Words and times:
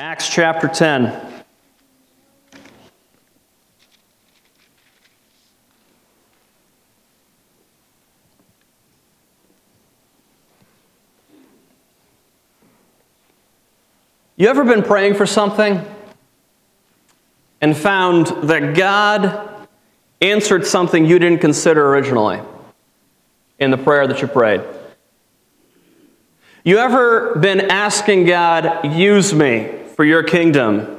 Acts 0.00 0.28
chapter 0.28 0.68
10. 0.68 1.12
You 14.36 14.46
ever 14.46 14.62
been 14.62 14.84
praying 14.84 15.14
for 15.14 15.26
something 15.26 15.84
and 17.60 17.76
found 17.76 18.28
that 18.44 18.76
God 18.76 19.66
answered 20.20 20.64
something 20.64 21.06
you 21.06 21.18
didn't 21.18 21.40
consider 21.40 21.88
originally 21.88 22.40
in 23.58 23.72
the 23.72 23.78
prayer 23.78 24.06
that 24.06 24.22
you 24.22 24.28
prayed? 24.28 24.60
You 26.62 26.78
ever 26.78 27.34
been 27.34 27.62
asking 27.62 28.26
God, 28.26 28.94
use 28.96 29.34
me 29.34 29.77
for 29.98 30.04
your 30.04 30.22
kingdom? 30.22 30.96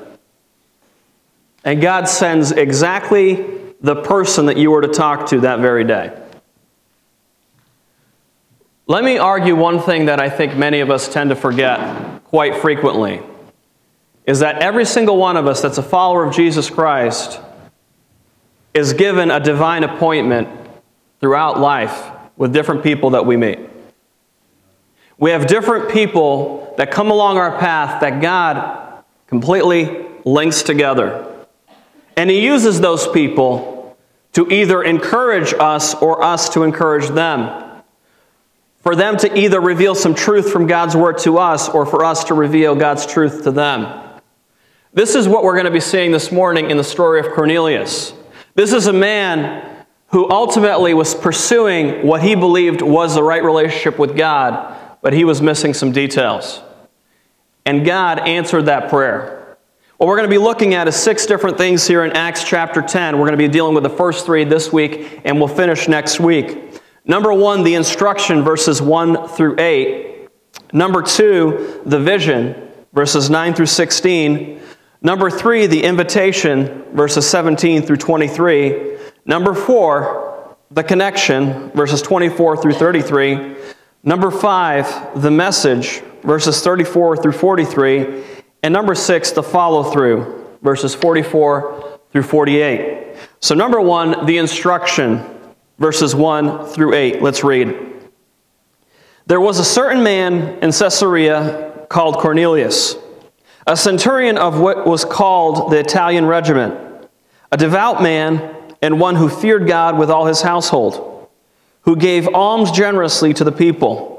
And 1.63 1.81
God 1.81 2.09
sends 2.09 2.51
exactly 2.51 3.45
the 3.79 3.95
person 3.95 4.47
that 4.47 4.57
you 4.57 4.71
were 4.71 4.81
to 4.81 4.89
talk 4.89 5.27
to 5.27 5.39
that 5.39 5.61
very 5.61 5.85
day. 5.85 6.21
Let 8.87 9.05
me 9.05 9.17
argue 9.17 9.55
one 9.55 9.79
thing 9.79 10.07
that 10.07 10.19
I 10.19 10.29
think 10.29 10.57
many 10.57 10.81
of 10.81 10.91
us 10.91 11.07
tend 11.07 11.29
to 11.29 11.37
forget 11.37 12.25
quite 12.25 12.57
frequently 12.57 13.21
is 14.25 14.39
that 14.39 14.61
every 14.61 14.83
single 14.83 15.15
one 15.15 15.37
of 15.37 15.47
us 15.47 15.61
that's 15.61 15.77
a 15.77 15.83
follower 15.83 16.25
of 16.25 16.35
Jesus 16.35 16.69
Christ 16.69 17.39
is 18.73 18.91
given 18.91 19.31
a 19.31 19.39
divine 19.39 19.85
appointment 19.85 20.49
throughout 21.21 21.57
life 21.57 22.11
with 22.35 22.51
different 22.51 22.83
people 22.83 23.11
that 23.11 23.25
we 23.25 23.37
meet. 23.37 23.59
We 25.17 25.31
have 25.31 25.47
different 25.47 25.89
people 25.89 26.73
that 26.77 26.91
come 26.91 27.11
along 27.11 27.37
our 27.37 27.57
path 27.57 28.01
that 28.01 28.21
God 28.21 28.87
completely 29.29 30.05
links 30.25 30.61
together. 30.63 31.25
And 32.17 32.29
He 32.29 32.43
uses 32.43 32.81
those 32.81 33.07
people 33.07 33.97
to 34.33 34.51
either 34.51 34.83
encourage 34.83 35.53
us 35.53 35.95
or 35.95 36.21
us 36.21 36.49
to 36.49 36.63
encourage 36.63 37.07
them. 37.07 37.65
For 38.81 38.95
them 38.95 39.17
to 39.17 39.37
either 39.37 39.61
reveal 39.61 39.95
some 39.95 40.15
truth 40.15 40.51
from 40.51 40.67
God's 40.67 40.95
Word 40.95 41.17
to 41.19 41.37
us 41.37 41.69
or 41.69 41.85
for 41.85 42.03
us 42.03 42.25
to 42.25 42.33
reveal 42.33 42.75
God's 42.75 43.05
truth 43.05 43.43
to 43.43 43.51
them. 43.51 44.03
This 44.93 45.15
is 45.15 45.27
what 45.27 45.43
we're 45.43 45.53
going 45.53 45.65
to 45.65 45.71
be 45.71 45.79
seeing 45.79 46.11
this 46.11 46.31
morning 46.31 46.71
in 46.71 46.77
the 46.77 46.83
story 46.83 47.19
of 47.19 47.33
Cornelius. 47.33 48.13
This 48.55 48.73
is 48.73 48.87
a 48.87 48.93
man 48.93 49.85
who 50.07 50.29
ultimately 50.29 50.93
was 50.93 51.13
pursuing 51.13 52.05
what 52.05 52.23
he 52.23 52.35
believed 52.35 52.81
was 52.81 53.13
the 53.13 53.23
right 53.23 53.43
relationship 53.43 53.99
with 53.99 54.17
God 54.17 54.75
but 55.01 55.13
he 55.13 55.23
was 55.23 55.41
missing 55.41 55.73
some 55.73 55.91
details. 55.91 56.61
And 57.65 57.85
God 57.85 58.19
answered 58.19 58.63
that 58.63 58.89
prayer. 58.89 59.57
What 59.97 60.07
we're 60.07 60.15
going 60.15 60.29
to 60.29 60.33
be 60.33 60.37
looking 60.37 60.73
at 60.75 60.87
is 60.87 60.95
six 60.95 61.25
different 61.25 61.57
things 61.57 61.85
here 61.85 62.05
in 62.05 62.13
Acts 62.13 62.43
chapter 62.43 62.81
10. 62.81 63.17
We're 63.17 63.25
going 63.25 63.37
to 63.37 63.37
be 63.37 63.49
dealing 63.49 63.73
with 63.73 63.83
the 63.83 63.89
first 63.89 64.25
three 64.25 64.45
this 64.45 64.71
week, 64.71 65.19
and 65.25 65.37
we'll 65.37 65.49
finish 65.49 65.89
next 65.89 66.19
week. 66.19 66.81
Number 67.03 67.33
one, 67.33 67.63
the 67.63 67.75
instruction, 67.75 68.43
verses 68.43 68.81
1 68.81 69.27
through 69.27 69.59
8. 69.59 70.29
Number 70.71 71.01
two, 71.01 71.81
the 71.85 71.99
vision, 71.99 72.69
verses 72.93 73.29
9 73.29 73.53
through 73.53 73.65
16. 73.65 74.61
Number 75.01 75.29
three, 75.29 75.65
the 75.67 75.83
invitation, 75.83 76.83
verses 76.93 77.27
17 77.29 77.81
through 77.81 77.97
23. 77.97 78.97
Number 79.25 79.53
four, 79.53 80.57
the 80.71 80.83
connection, 80.83 81.71
verses 81.71 82.01
24 82.01 82.57
through 82.57 82.73
33. 82.73 83.55
Number 84.03 84.31
five, 84.31 85.21
the 85.21 85.31
message, 85.31 86.01
verses 86.21 86.61
34 86.61 87.17
through 87.17 87.31
43. 87.31 88.23
And 88.63 88.73
number 88.73 88.95
six, 88.95 89.31
the 89.31 89.43
follow 89.43 89.83
through, 89.83 90.57
verses 90.61 90.93
44 90.95 91.99
through 92.11 92.23
48. 92.23 93.15
So, 93.39 93.55
number 93.55 93.79
one, 93.79 94.25
the 94.25 94.37
instruction, 94.37 95.23
verses 95.77 96.13
1 96.13 96.67
through 96.67 96.93
8. 96.93 97.21
Let's 97.21 97.43
read. 97.43 97.75
There 99.27 99.39
was 99.39 99.59
a 99.59 99.65
certain 99.65 100.03
man 100.03 100.57
in 100.63 100.71
Caesarea 100.71 101.85
called 101.89 102.17
Cornelius, 102.17 102.95
a 103.65 103.77
centurion 103.77 104.37
of 104.37 104.59
what 104.59 104.85
was 104.85 105.05
called 105.05 105.71
the 105.71 105.79
Italian 105.79 106.25
regiment, 106.25 107.07
a 107.51 107.57
devout 107.57 108.01
man 108.01 108.55
and 108.81 108.99
one 108.99 109.15
who 109.15 109.29
feared 109.29 109.67
God 109.67 109.97
with 109.97 110.09
all 110.09 110.25
his 110.25 110.41
household 110.41 111.09
who 111.81 111.95
gave 111.95 112.27
alms 112.33 112.71
generously 112.71 113.33
to 113.33 113.43
the 113.43 113.51
people 113.51 114.18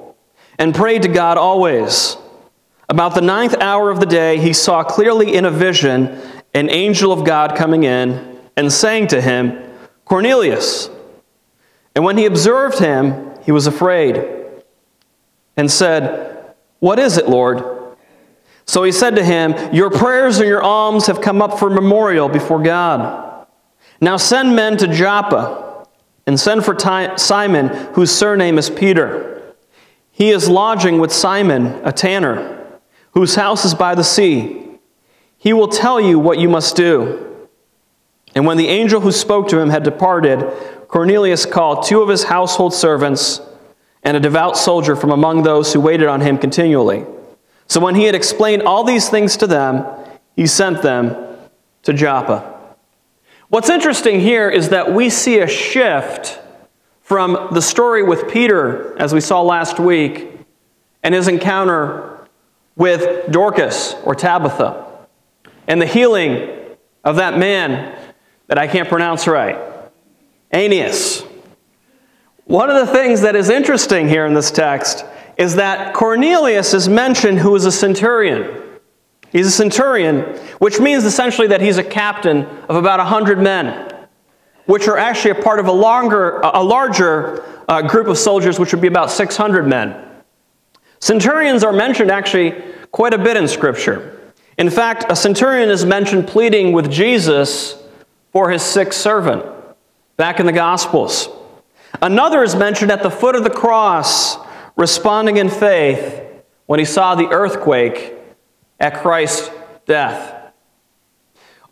and 0.60 0.74
prayed 0.74 1.02
to 1.02 1.08
God 1.08 1.38
always. 1.38 2.18
About 2.88 3.14
the 3.14 3.22
ninth 3.22 3.56
hour 3.60 3.90
of 3.90 3.98
the 3.98 4.06
day, 4.06 4.38
he 4.38 4.52
saw 4.52 4.84
clearly 4.84 5.34
in 5.34 5.46
a 5.46 5.50
vision 5.50 6.20
an 6.54 6.68
angel 6.68 7.12
of 7.12 7.24
God 7.24 7.56
coming 7.56 7.84
in 7.84 8.38
and 8.56 8.70
saying 8.70 9.08
to 9.08 9.20
him, 9.20 9.58
Cornelius. 10.04 10.90
And 11.94 12.04
when 12.04 12.18
he 12.18 12.26
observed 12.26 12.78
him, 12.78 13.32
he 13.42 13.52
was 13.52 13.66
afraid 13.66 14.22
and 15.56 15.70
said, 15.70 16.54
What 16.80 16.98
is 16.98 17.16
it, 17.16 17.28
Lord? 17.28 17.96
So 18.66 18.82
he 18.82 18.92
said 18.92 19.16
to 19.16 19.24
him, 19.24 19.54
Your 19.72 19.90
prayers 19.90 20.38
and 20.38 20.48
your 20.48 20.62
alms 20.62 21.06
have 21.06 21.22
come 21.22 21.40
up 21.40 21.58
for 21.58 21.70
memorial 21.70 22.28
before 22.28 22.62
God. 22.62 23.46
Now 24.00 24.18
send 24.18 24.54
men 24.54 24.76
to 24.76 24.88
Joppa 24.88 25.86
and 26.26 26.38
send 26.38 26.64
for 26.66 26.78
Simon, 27.16 27.68
whose 27.94 28.10
surname 28.10 28.58
is 28.58 28.68
Peter. 28.68 29.29
He 30.20 30.28
is 30.28 30.50
lodging 30.50 30.98
with 30.98 31.14
Simon, 31.14 31.80
a 31.82 31.92
tanner, 31.92 32.78
whose 33.12 33.36
house 33.36 33.64
is 33.64 33.72
by 33.72 33.94
the 33.94 34.04
sea. 34.04 34.54
He 35.38 35.54
will 35.54 35.66
tell 35.66 35.98
you 35.98 36.18
what 36.18 36.38
you 36.38 36.46
must 36.46 36.76
do. 36.76 37.48
And 38.34 38.44
when 38.44 38.58
the 38.58 38.68
angel 38.68 39.00
who 39.00 39.12
spoke 39.12 39.48
to 39.48 39.58
him 39.58 39.70
had 39.70 39.82
departed, 39.82 40.40
Cornelius 40.88 41.46
called 41.46 41.86
two 41.86 42.02
of 42.02 42.10
his 42.10 42.24
household 42.24 42.74
servants 42.74 43.40
and 44.02 44.14
a 44.14 44.20
devout 44.20 44.58
soldier 44.58 44.94
from 44.94 45.10
among 45.10 45.42
those 45.42 45.72
who 45.72 45.80
waited 45.80 46.06
on 46.06 46.20
him 46.20 46.36
continually. 46.36 47.06
So 47.66 47.80
when 47.80 47.94
he 47.94 48.04
had 48.04 48.14
explained 48.14 48.64
all 48.64 48.84
these 48.84 49.08
things 49.08 49.38
to 49.38 49.46
them, 49.46 49.86
he 50.36 50.46
sent 50.46 50.82
them 50.82 51.16
to 51.84 51.94
Joppa. 51.94 52.76
What's 53.48 53.70
interesting 53.70 54.20
here 54.20 54.50
is 54.50 54.68
that 54.68 54.92
we 54.92 55.08
see 55.08 55.38
a 55.38 55.48
shift 55.48 56.38
from 57.10 57.48
the 57.50 57.60
story 57.60 58.04
with 58.04 58.30
Peter, 58.30 58.96
as 58.96 59.12
we 59.12 59.20
saw 59.20 59.42
last 59.42 59.80
week, 59.80 60.30
and 61.02 61.12
his 61.12 61.26
encounter 61.26 62.24
with 62.76 63.28
Dorcas 63.32 63.96
or 64.04 64.14
Tabitha, 64.14 64.86
and 65.66 65.82
the 65.82 65.86
healing 65.86 66.48
of 67.02 67.16
that 67.16 67.36
man 67.36 67.98
that 68.46 68.58
I 68.58 68.68
can't 68.68 68.88
pronounce 68.88 69.26
right, 69.26 69.58
Aeneas. 70.54 71.24
One 72.44 72.70
of 72.70 72.76
the 72.76 72.92
things 72.92 73.22
that 73.22 73.34
is 73.34 73.50
interesting 73.50 74.08
here 74.08 74.24
in 74.24 74.34
this 74.34 74.52
text 74.52 75.04
is 75.36 75.56
that 75.56 75.94
Cornelius 75.94 76.74
is 76.74 76.88
mentioned 76.88 77.40
who 77.40 77.56
is 77.56 77.64
a 77.64 77.72
centurion. 77.72 78.62
He's 79.32 79.48
a 79.48 79.50
centurion, 79.50 80.20
which 80.60 80.78
means 80.78 81.04
essentially 81.04 81.48
that 81.48 81.60
he's 81.60 81.76
a 81.76 81.82
captain 81.82 82.44
of 82.68 82.76
about 82.76 83.00
100 83.00 83.40
men, 83.40 83.89
which 84.70 84.86
are 84.86 84.96
actually 84.96 85.32
a 85.32 85.42
part 85.42 85.58
of 85.58 85.66
a, 85.66 85.72
longer, 85.72 86.38
a 86.42 86.62
larger 86.62 87.44
uh, 87.68 87.82
group 87.82 88.06
of 88.06 88.16
soldiers, 88.16 88.60
which 88.60 88.72
would 88.72 88.80
be 88.80 88.86
about 88.86 89.10
600 89.10 89.66
men. 89.66 90.00
Centurions 91.00 91.64
are 91.64 91.72
mentioned 91.72 92.08
actually 92.08 92.54
quite 92.92 93.12
a 93.12 93.18
bit 93.18 93.36
in 93.36 93.48
Scripture. 93.48 94.32
In 94.58 94.70
fact, 94.70 95.06
a 95.08 95.16
centurion 95.16 95.70
is 95.70 95.84
mentioned 95.84 96.28
pleading 96.28 96.70
with 96.70 96.88
Jesus 96.88 97.82
for 98.30 98.48
his 98.52 98.62
sick 98.62 98.92
servant 98.92 99.44
back 100.16 100.38
in 100.38 100.46
the 100.46 100.52
Gospels. 100.52 101.28
Another 102.00 102.44
is 102.44 102.54
mentioned 102.54 102.92
at 102.92 103.02
the 103.02 103.10
foot 103.10 103.34
of 103.34 103.42
the 103.42 103.50
cross, 103.50 104.36
responding 104.76 105.38
in 105.38 105.48
faith 105.48 106.22
when 106.66 106.78
he 106.78 106.84
saw 106.84 107.16
the 107.16 107.26
earthquake 107.26 108.14
at 108.78 109.02
Christ's 109.02 109.50
death. 109.86 110.39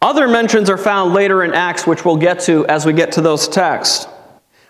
Other 0.01 0.29
mentions 0.29 0.71
are 0.71 0.79
found 0.79 1.13
later 1.13 1.43
in 1.43 1.53
Acts, 1.55 1.87
which 1.87 2.05
we'll 2.05 2.17
get 2.17 2.41
to 2.41 2.67
as 2.67 2.87
we 2.87 2.93
get 2.93 3.13
to 3.13 3.21
those 3.21 3.49
texts. 3.49 4.07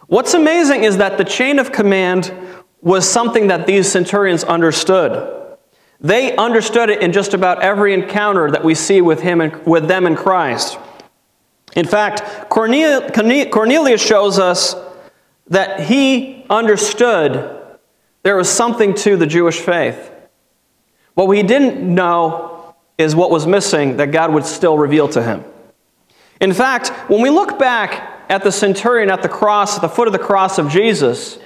What's 0.06 0.32
amazing 0.32 0.84
is 0.84 0.96
that 0.96 1.19
the 1.19 1.25
chain 1.25 1.58
of 1.58 1.70
command 1.70 2.32
was 2.80 3.06
something 3.06 3.48
that 3.48 3.66
these 3.66 3.90
centurions 3.90 4.42
understood. 4.44 5.34
They 6.00 6.34
understood 6.36 6.88
it 6.88 7.02
in 7.02 7.12
just 7.12 7.34
about 7.34 7.60
every 7.60 7.92
encounter 7.92 8.50
that 8.50 8.64
we 8.64 8.75
see 8.75 9.02
with 9.02 9.20
him 9.20 9.40
and 9.40 9.66
with 9.66 9.86
them 9.88 10.06
in 10.06 10.16
Christ. 10.16 10.78
In 11.76 11.86
fact, 11.86 12.48
Cornelius 12.48 14.02
shows 14.02 14.38
us 14.38 14.76
that 15.48 15.80
he 15.80 16.46
understood 16.48 17.54
there 18.22 18.36
was 18.36 18.48
something 18.48 18.94
to 18.94 19.16
the 19.16 19.26
Jewish 19.26 19.60
faith. 19.60 20.10
What 21.14 21.28
we 21.28 21.42
didn't 21.42 21.82
know 21.82 22.47
is 22.98 23.14
what 23.14 23.30
was 23.30 23.46
missing 23.46 23.96
that 23.96 24.10
God 24.10 24.34
would 24.34 24.44
still 24.44 24.76
reveal 24.76 25.08
to 25.08 25.22
him. 25.22 25.44
In 26.40 26.52
fact, 26.52 26.88
when 27.08 27.22
we 27.22 27.30
look 27.30 27.58
back 27.58 28.26
at 28.28 28.44
the 28.44 28.52
centurion 28.52 29.10
at 29.10 29.22
the 29.22 29.28
cross, 29.28 29.76
at 29.76 29.80
the 29.80 29.88
foot 29.88 30.06
of 30.06 30.12
the 30.12 30.18
cross 30.18 30.58
of 30.58 30.68
Jesus, 30.68 31.38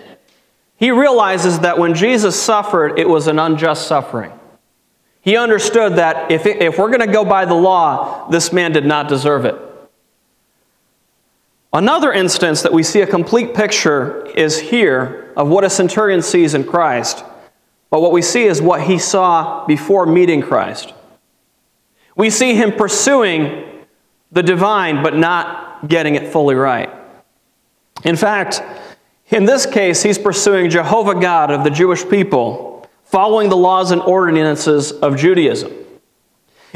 he 0.76 0.90
realizes 0.90 1.60
that 1.60 1.78
when 1.78 1.94
Jesus 1.94 2.40
suffered, 2.40 2.98
it 2.98 3.08
was 3.08 3.28
an 3.28 3.38
unjust 3.38 3.86
suffering. 3.86 4.32
He 5.20 5.36
understood 5.36 5.96
that 5.96 6.32
if, 6.32 6.46
it, 6.46 6.60
if 6.60 6.78
we're 6.78 6.88
going 6.88 7.06
to 7.06 7.12
go 7.12 7.24
by 7.24 7.44
the 7.44 7.54
law, 7.54 8.28
this 8.28 8.52
man 8.52 8.72
did 8.72 8.84
not 8.84 9.08
deserve 9.08 9.44
it. 9.44 9.54
Another 11.72 12.12
instance 12.12 12.62
that 12.62 12.72
we 12.72 12.82
see 12.82 13.00
a 13.00 13.06
complete 13.06 13.54
picture 13.54 14.26
is 14.26 14.58
here 14.58 15.32
of 15.36 15.48
what 15.48 15.64
a 15.64 15.70
centurion 15.70 16.20
sees 16.20 16.52
in 16.52 16.64
Christ. 16.64 17.24
But 17.88 18.00
what 18.00 18.12
we 18.12 18.20
see 18.20 18.44
is 18.44 18.60
what 18.60 18.82
he 18.82 18.98
saw 18.98 19.64
before 19.66 20.04
meeting 20.04 20.42
Christ. 20.42 20.92
We 22.16 22.30
see 22.30 22.54
him 22.54 22.72
pursuing 22.72 23.84
the 24.30 24.42
divine, 24.42 25.02
but 25.02 25.16
not 25.16 25.88
getting 25.88 26.14
it 26.14 26.32
fully 26.32 26.54
right. 26.54 26.90
In 28.04 28.16
fact, 28.16 28.62
in 29.28 29.44
this 29.44 29.66
case, 29.66 30.02
he's 30.02 30.18
pursuing 30.18 30.70
Jehovah 30.70 31.14
God 31.14 31.50
of 31.50 31.64
the 31.64 31.70
Jewish 31.70 32.08
people, 32.08 32.88
following 33.04 33.48
the 33.48 33.56
laws 33.56 33.90
and 33.90 34.00
ordinances 34.02 34.92
of 34.92 35.16
Judaism. 35.16 35.72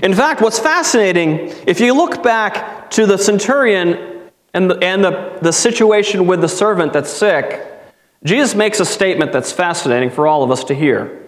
In 0.03 0.15
fact, 0.15 0.41
what's 0.43 0.59
fascinating, 0.59 1.53
if 1.67 1.81
you 1.81 1.95
look 1.95 2.23
back 2.23 2.91
to 2.91 3.07
the 3.07 3.17
centurion 3.17 4.31
and 4.53 4.71
the, 4.71 4.79
and 4.79 5.03
the, 5.03 5.39
the 5.41 5.53
situation 5.53 6.27
with 6.27 6.41
the 6.41 6.49
servant 6.49 6.93
that's 6.93 7.11
sick, 7.11 7.63
Jesus 8.25 8.55
makes 8.55 8.81
a 8.81 8.85
statement 8.85 9.33
that's 9.33 9.53
fascinating 9.53 10.11
for 10.11 10.27
all 10.27 10.43
of 10.43 10.51
us 10.51 10.65
to 10.65 10.75
hear. 10.75 11.23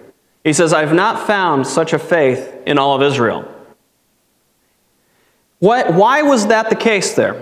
He 0.45 0.53
says, 0.53 0.73
I've 0.73 0.95
not 0.95 1.27
found 1.27 1.67
such 1.67 1.93
a 1.93 1.99
faith 1.99 2.57
in 2.67 2.79
all 2.79 2.97
of 2.97 3.03
Israel. 3.03 3.55
What, 5.59 5.95
why 5.95 6.23
was 6.23 6.47
that 6.49 6.71
the 6.71 6.77
case 6.77 7.15
there? 7.15 7.35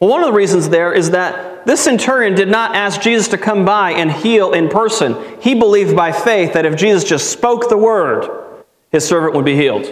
Well, 0.00 0.10
one 0.10 0.22
of 0.22 0.26
the 0.26 0.36
reasons 0.36 0.68
there 0.68 0.92
is 0.92 1.10
that 1.10 1.66
this 1.66 1.82
centurion 1.82 2.34
did 2.34 2.48
not 2.48 2.76
ask 2.76 3.00
Jesus 3.00 3.28
to 3.28 3.38
come 3.38 3.64
by 3.64 3.92
and 3.92 4.12
heal 4.12 4.52
in 4.52 4.68
person. 4.68 5.16
He 5.40 5.54
believed 5.54 5.96
by 5.96 6.12
faith 6.12 6.52
that 6.52 6.66
if 6.66 6.76
Jesus 6.76 7.04
just 7.04 7.30
spoke 7.30 7.68
the 7.68 7.76
word, 7.76 8.64
his 8.90 9.06
servant 9.06 9.34
would 9.34 9.44
be 9.44 9.56
healed. 9.56 9.86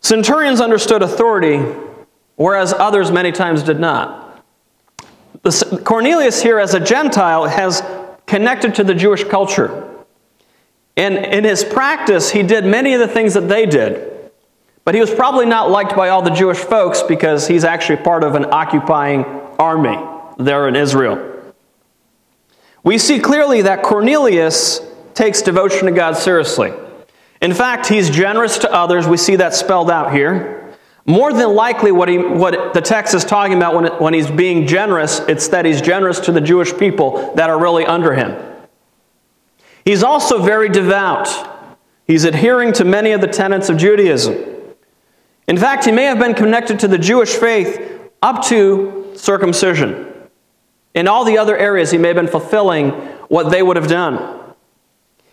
Centurions 0.00 0.60
understood 0.60 1.00
authority, 1.00 1.58
whereas 2.36 2.74
others 2.74 3.10
many 3.10 3.32
times 3.32 3.62
did 3.62 3.80
not. 3.80 4.44
Cornelius, 5.84 6.42
here 6.42 6.58
as 6.58 6.74
a 6.74 6.80
Gentile, 6.80 7.46
has 7.46 7.82
connected 8.26 8.74
to 8.74 8.84
the 8.84 8.94
Jewish 8.94 9.24
culture. 9.24 9.90
And 10.96 11.16
in 11.16 11.44
his 11.44 11.64
practice, 11.64 12.30
he 12.30 12.42
did 12.42 12.64
many 12.64 12.94
of 12.94 13.00
the 13.00 13.08
things 13.08 13.34
that 13.34 13.48
they 13.48 13.66
did. 13.66 14.13
But 14.84 14.94
he 14.94 15.00
was 15.00 15.12
probably 15.12 15.46
not 15.46 15.70
liked 15.70 15.96
by 15.96 16.10
all 16.10 16.20
the 16.20 16.30
Jewish 16.30 16.58
folks 16.58 17.02
because 17.02 17.48
he's 17.48 17.64
actually 17.64 18.02
part 18.02 18.22
of 18.22 18.34
an 18.34 18.46
occupying 18.46 19.24
army 19.58 19.98
there 20.38 20.68
in 20.68 20.76
Israel. 20.76 21.30
We 22.82 22.98
see 22.98 23.18
clearly 23.18 23.62
that 23.62 23.82
Cornelius 23.82 24.80
takes 25.14 25.40
devotion 25.40 25.86
to 25.86 25.92
God 25.92 26.16
seriously. 26.16 26.72
In 27.40 27.54
fact, 27.54 27.86
he's 27.86 28.10
generous 28.10 28.58
to 28.58 28.72
others. 28.72 29.08
We 29.08 29.16
see 29.16 29.36
that 29.36 29.54
spelled 29.54 29.90
out 29.90 30.12
here. 30.12 30.76
More 31.06 31.32
than 31.32 31.54
likely, 31.54 31.92
what, 31.92 32.08
he, 32.08 32.18
what 32.18 32.72
the 32.72 32.80
text 32.80 33.14
is 33.14 33.24
talking 33.24 33.56
about 33.56 33.74
when, 33.74 33.84
it, 33.86 34.00
when 34.00 34.14
he's 34.14 34.30
being 34.30 34.66
generous, 34.66 35.20
it's 35.20 35.48
that 35.48 35.64
he's 35.64 35.82
generous 35.82 36.20
to 36.20 36.32
the 36.32 36.40
Jewish 36.40 36.76
people 36.76 37.34
that 37.34 37.50
are 37.50 37.60
really 37.60 37.84
under 37.84 38.14
him. 38.14 38.34
He's 39.84 40.02
also 40.02 40.42
very 40.42 40.70
devout. 40.70 41.28
He's 42.06 42.24
adhering 42.24 42.72
to 42.74 42.84
many 42.84 43.12
of 43.12 43.20
the 43.20 43.26
tenets 43.26 43.68
of 43.68 43.76
Judaism. 43.76 44.53
In 45.46 45.58
fact, 45.58 45.84
he 45.84 45.92
may 45.92 46.04
have 46.04 46.18
been 46.18 46.34
connected 46.34 46.78
to 46.80 46.88
the 46.88 46.98
Jewish 46.98 47.34
faith 47.34 48.10
up 48.22 48.44
to 48.46 49.12
circumcision. 49.14 50.12
In 50.94 51.08
all 51.08 51.24
the 51.24 51.38
other 51.38 51.56
areas, 51.56 51.90
he 51.90 51.98
may 51.98 52.08
have 52.08 52.16
been 52.16 52.28
fulfilling 52.28 52.90
what 53.28 53.50
they 53.50 53.62
would 53.62 53.76
have 53.76 53.88
done. 53.88 54.40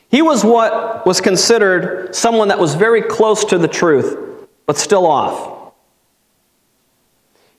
He 0.09 0.21
was 0.21 0.43
what 0.43 1.05
was 1.05 1.21
considered 1.21 2.13
someone 2.13 2.49
that 2.49 2.59
was 2.59 2.75
very 2.75 3.01
close 3.01 3.45
to 3.45 3.57
the 3.57 3.67
truth, 3.67 4.47
but 4.65 4.77
still 4.77 5.05
off. 5.05 5.73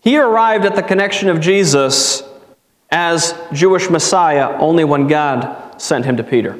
He 0.01 0.19
arrived 0.19 0.65
at 0.65 0.75
the 0.75 0.83
connection 0.83 1.29
of 1.29 1.41
Jesus 1.41 2.23
as 2.91 3.35
Jewish 3.53 3.89
Messiah 3.89 4.59
only 4.59 4.85
when 4.85 5.07
God 5.07 5.81
sent 5.81 6.05
him 6.05 6.19
to 6.19 6.25
Peter. 6.25 6.59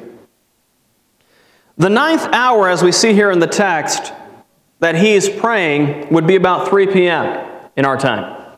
The 1.77 1.89
ninth 1.89 2.25
hour, 2.31 2.69
as 2.69 2.81
we 2.81 2.91
see 2.91 3.13
here 3.13 3.31
in 3.31 3.39
the 3.39 3.47
text, 3.47 4.13
that 4.83 4.95
he 4.95 5.13
is 5.13 5.29
praying 5.29 6.09
would 6.09 6.27
be 6.27 6.35
about 6.35 6.67
3 6.67 6.87
p.m. 6.87 7.47
in 7.77 7.85
our 7.85 7.97
time. 7.97 8.57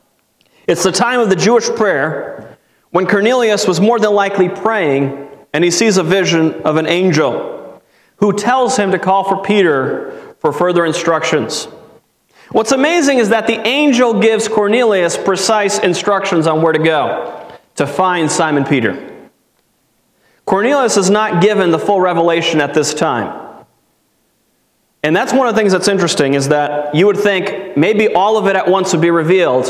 It's 0.68 0.84
the 0.84 0.92
time 0.92 1.20
of 1.20 1.30
the 1.30 1.36
Jewish 1.36 1.70
prayer 1.70 2.58
when 2.90 3.06
Cornelius 3.06 3.68
was 3.68 3.80
more 3.80 4.00
than 4.00 4.12
likely 4.12 4.50
praying 4.50 5.30
and 5.54 5.64
he 5.64 5.70
sees 5.70 5.98
a 5.98 6.04
vision 6.04 6.64
of 6.64 6.78
an 6.78 6.88
angel 6.88 7.80
who 8.18 8.34
tells 8.34 8.76
him 8.76 8.90
to 8.92 8.98
call 8.98 9.24
for 9.24 9.44
Peter 9.44 10.36
for 10.40 10.52
further 10.52 10.84
instructions. 10.84 11.66
What's 12.52 12.72
amazing 12.72 13.20
is 13.20 13.30
that 13.30 13.46
the 13.46 13.60
angel 13.68 14.20
gives 14.20 14.48
Cornelius 14.48 15.18
precise 15.18 15.78
instructions 15.78 16.48
on 16.48 16.64
where 16.64 16.74
to 16.74 16.84
go 16.84 17.48
to 17.76 17.86
find 17.86 18.32
Simon 18.32 18.64
Peter. 18.64 19.30
Cornelius 20.46 20.98
is 20.98 21.12
not 21.12 21.44
given 21.44 21.70
the 21.70 21.80
full 21.80 22.02
revelation 22.02 22.62
at 22.62 22.74
this 22.74 22.96
time. 22.96 23.45
And 25.06 25.16
that's 25.16 25.32
one 25.32 25.46
of 25.46 25.54
the 25.54 25.60
things 25.60 25.72
that's 25.72 25.88
interesting 25.88 26.34
is 26.34 26.50
that 26.50 26.96
you 26.96 27.06
would 27.06 27.18
think 27.18 27.78
maybe 27.78 28.12
all 28.16 28.40
of 28.40 28.48
it 28.48 28.56
at 28.56 28.68
once 28.68 28.92
would 28.92 29.04
be 29.04 29.12
revealed, 29.12 29.68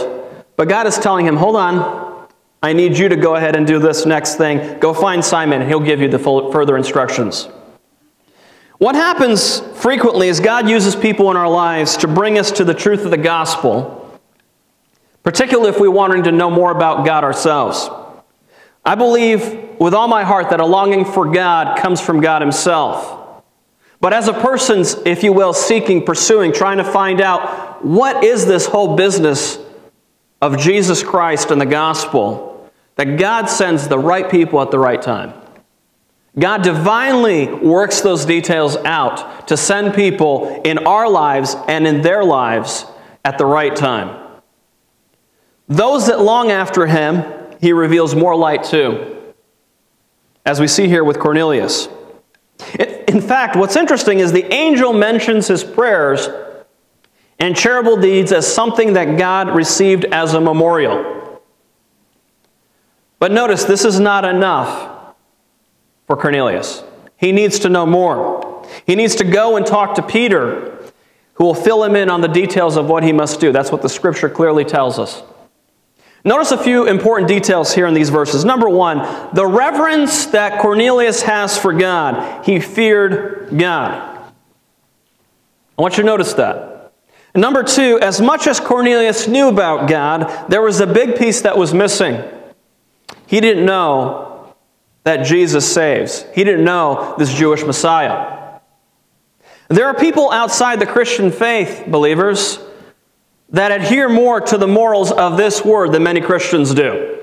but 0.55 0.69
God 0.69 0.87
is 0.87 0.97
telling 0.97 1.25
him, 1.25 1.35
hold 1.35 1.57
on, 1.57 2.29
I 2.63 2.71
need 2.71 2.97
you 2.97 3.09
to 3.09 3.17
go 3.17 3.35
ahead 3.35 3.53
and 3.53 3.67
do 3.67 3.77
this 3.77 4.05
next 4.05 4.35
thing. 4.35 4.79
Go 4.79 4.93
find 4.93 5.25
Simon, 5.25 5.59
and 5.59 5.69
he'll 5.69 5.81
give 5.81 5.99
you 5.99 6.07
the 6.07 6.17
full, 6.17 6.53
further 6.53 6.77
instructions. 6.77 7.49
What 8.77 8.95
happens 8.95 9.59
frequently 9.77 10.29
is 10.29 10.39
God 10.39 10.69
uses 10.69 10.95
people 10.95 11.29
in 11.31 11.35
our 11.35 11.49
lives 11.49 11.97
to 11.97 12.07
bring 12.07 12.39
us 12.39 12.49
to 12.53 12.63
the 12.63 12.73
truth 12.73 13.03
of 13.03 13.11
the 13.11 13.17
gospel, 13.17 14.17
particularly 15.23 15.69
if 15.69 15.81
we're 15.81 15.91
wanting 15.91 16.23
to 16.23 16.31
know 16.31 16.49
more 16.49 16.71
about 16.71 17.05
God 17.05 17.25
ourselves. 17.25 17.89
I 18.85 18.95
believe 18.95 19.81
with 19.81 19.93
all 19.93 20.07
my 20.07 20.23
heart 20.23 20.51
that 20.51 20.61
a 20.61 20.65
longing 20.65 21.03
for 21.03 21.29
God 21.29 21.77
comes 21.77 21.99
from 21.99 22.21
God 22.21 22.41
Himself. 22.41 23.23
But 24.01 24.13
as 24.13 24.27
a 24.27 24.33
person's, 24.33 24.95
if 25.05 25.23
you 25.23 25.33
will, 25.33 25.53
seeking, 25.53 26.03
pursuing, 26.05 26.51
trying 26.51 26.77
to 26.77 26.83
find 26.83 27.21
out 27.21 27.83
what 27.83 28.23
is 28.23 28.45
this 28.45 28.65
whole 28.65 28.95
business 28.95 29.57
of 30.41 30.57
Jesus 30.57 31.01
Christ 31.01 31.51
and 31.51 31.59
the 31.59 31.65
gospel, 31.65 32.71
that 32.95 33.17
God 33.17 33.47
sends 33.47 33.87
the 33.87 33.99
right 33.99 34.29
people 34.29 34.61
at 34.61 34.71
the 34.71 34.79
right 34.79 35.01
time. 35.01 35.33
God 36.37 36.63
divinely 36.63 37.47
works 37.47 38.01
those 38.01 38.25
details 38.25 38.75
out 38.77 39.47
to 39.47 39.55
send 39.55 39.93
people 39.93 40.61
in 40.63 40.79
our 40.79 41.09
lives 41.09 41.55
and 41.67 41.87
in 41.87 42.01
their 42.01 42.23
lives 42.23 42.85
at 43.23 43.37
the 43.37 43.45
right 43.45 43.75
time. 43.75 44.21
Those 45.67 46.07
that 46.07 46.19
long 46.19 46.51
after 46.51 46.85
him, 46.85 47.23
he 47.61 47.71
reveals 47.71 48.13
more 48.13 48.35
light 48.35 48.65
to, 48.65 49.33
as 50.45 50.59
we 50.59 50.67
see 50.67 50.87
here 50.87 51.03
with 51.03 51.19
Cornelius. 51.19 51.87
In 53.07 53.21
fact, 53.21 53.55
what's 53.55 53.75
interesting 53.75 54.19
is 54.19 54.31
the 54.31 54.51
angel 54.53 54.93
mentions 54.93 55.47
his 55.47 55.63
prayers 55.63 56.27
and 57.39 57.55
charitable 57.55 57.97
deeds 57.97 58.31
as 58.31 58.51
something 58.51 58.93
that 58.93 59.17
God 59.17 59.55
received 59.55 60.05
as 60.05 60.33
a 60.33 60.41
memorial. 60.41 61.41
But 63.19 63.31
notice, 63.31 63.63
this 63.63 63.85
is 63.85 63.99
not 63.99 64.25
enough 64.25 65.15
for 66.07 66.15
Cornelius. 66.15 66.83
He 67.17 67.31
needs 67.31 67.59
to 67.59 67.69
know 67.69 67.85
more. 67.85 68.65
He 68.85 68.95
needs 68.95 69.15
to 69.15 69.23
go 69.23 69.57
and 69.57 69.65
talk 69.65 69.95
to 69.95 70.01
Peter, 70.01 70.77
who 71.33 71.45
will 71.45 71.55
fill 71.55 71.83
him 71.83 71.95
in 71.95 72.09
on 72.09 72.21
the 72.21 72.27
details 72.27 72.77
of 72.77 72.87
what 72.87 73.03
he 73.03 73.11
must 73.11 73.39
do. 73.39 73.51
That's 73.51 73.71
what 73.71 73.81
the 73.81 73.89
scripture 73.89 74.29
clearly 74.29 74.65
tells 74.65 74.99
us. 74.99 75.23
Notice 76.25 76.49
a 76.49 76.57
few 76.57 76.87
important 76.87 77.27
details 77.27 77.71
here 77.71 77.85
in 77.85 77.93
these 77.93 78.09
verses. 78.09 78.43
Number 78.43 78.67
one, 78.67 78.97
the 79.33 79.45
reverence 79.45 80.25
that 80.27 80.59
Cornelius 80.59 81.21
has 81.21 81.55
for 81.55 81.71
God. 81.71 82.43
He 82.43 82.59
feared 82.59 83.55
God. 83.55 84.33
I 85.77 85.81
want 85.81 85.97
you 85.97 86.03
to 86.03 86.07
notice 86.07 86.33
that. 86.33 86.93
And 87.35 87.41
number 87.41 87.61
two, 87.61 87.99
as 88.01 88.21
much 88.21 88.47
as 88.47 88.59
Cornelius 88.59 89.27
knew 89.27 89.49
about 89.49 89.87
God, 89.87 90.49
there 90.49 90.63
was 90.63 90.79
a 90.79 90.87
big 90.87 91.15
piece 91.15 91.41
that 91.41 91.59
was 91.59 91.75
missing. 91.75 92.23
He 93.27 93.39
didn't 93.39 93.65
know 93.65 94.55
that 95.03 95.27
Jesus 95.27 95.71
saves, 95.71 96.25
he 96.33 96.43
didn't 96.43 96.65
know 96.65 97.13
this 97.19 97.31
Jewish 97.31 97.63
Messiah. 97.63 98.59
There 99.67 99.85
are 99.85 99.93
people 99.93 100.31
outside 100.31 100.79
the 100.79 100.87
Christian 100.87 101.31
faith, 101.31 101.83
believers, 101.87 102.57
that 103.49 103.71
adhere 103.71 104.09
more 104.09 104.41
to 104.41 104.57
the 104.57 104.67
morals 104.67 105.11
of 105.11 105.37
this 105.37 105.63
word 105.63 105.91
than 105.91 106.03
many 106.03 106.21
Christians 106.21 106.73
do. 106.73 107.21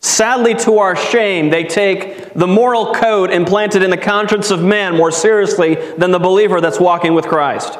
Sadly, 0.00 0.54
to 0.54 0.78
our 0.78 0.94
shame, 0.94 1.50
they 1.50 1.64
take 1.64 2.32
the 2.34 2.46
moral 2.46 2.94
code 2.94 3.30
implanted 3.30 3.82
in 3.82 3.90
the 3.90 3.96
conscience 3.96 4.50
of 4.50 4.62
man 4.62 4.96
more 4.96 5.10
seriously 5.10 5.74
than 5.74 6.12
the 6.12 6.20
believer 6.20 6.60
that's 6.60 6.78
walking 6.78 7.14
with 7.14 7.26
Christ. 7.26 7.78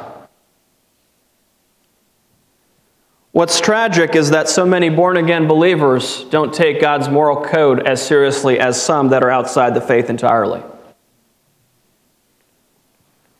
What's 3.31 3.61
tragic 3.61 4.15
is 4.15 4.31
that 4.31 4.49
so 4.49 4.65
many 4.65 4.89
born 4.89 5.15
again 5.15 5.47
believers 5.47 6.25
don't 6.25 6.53
take 6.53 6.81
God's 6.81 7.07
moral 7.07 7.41
code 7.41 7.87
as 7.87 8.05
seriously 8.05 8.59
as 8.59 8.81
some 8.81 9.09
that 9.09 9.23
are 9.23 9.29
outside 9.29 9.75
the 9.75 9.81
faith 9.81 10.09
entirely. 10.09 10.61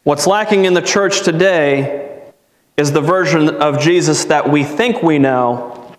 What's 0.04 0.26
lacking 0.26 0.66
in 0.66 0.74
the 0.74 0.82
church 0.82 1.24
today 1.24 2.09
is 2.80 2.94
the 2.94 3.02
version 3.02 3.50
of 3.50 3.82
Jesus 3.82 4.24
that 4.26 4.50
we 4.50 4.64
think 4.64 5.04
we 5.04 5.20
know 5.20 5.98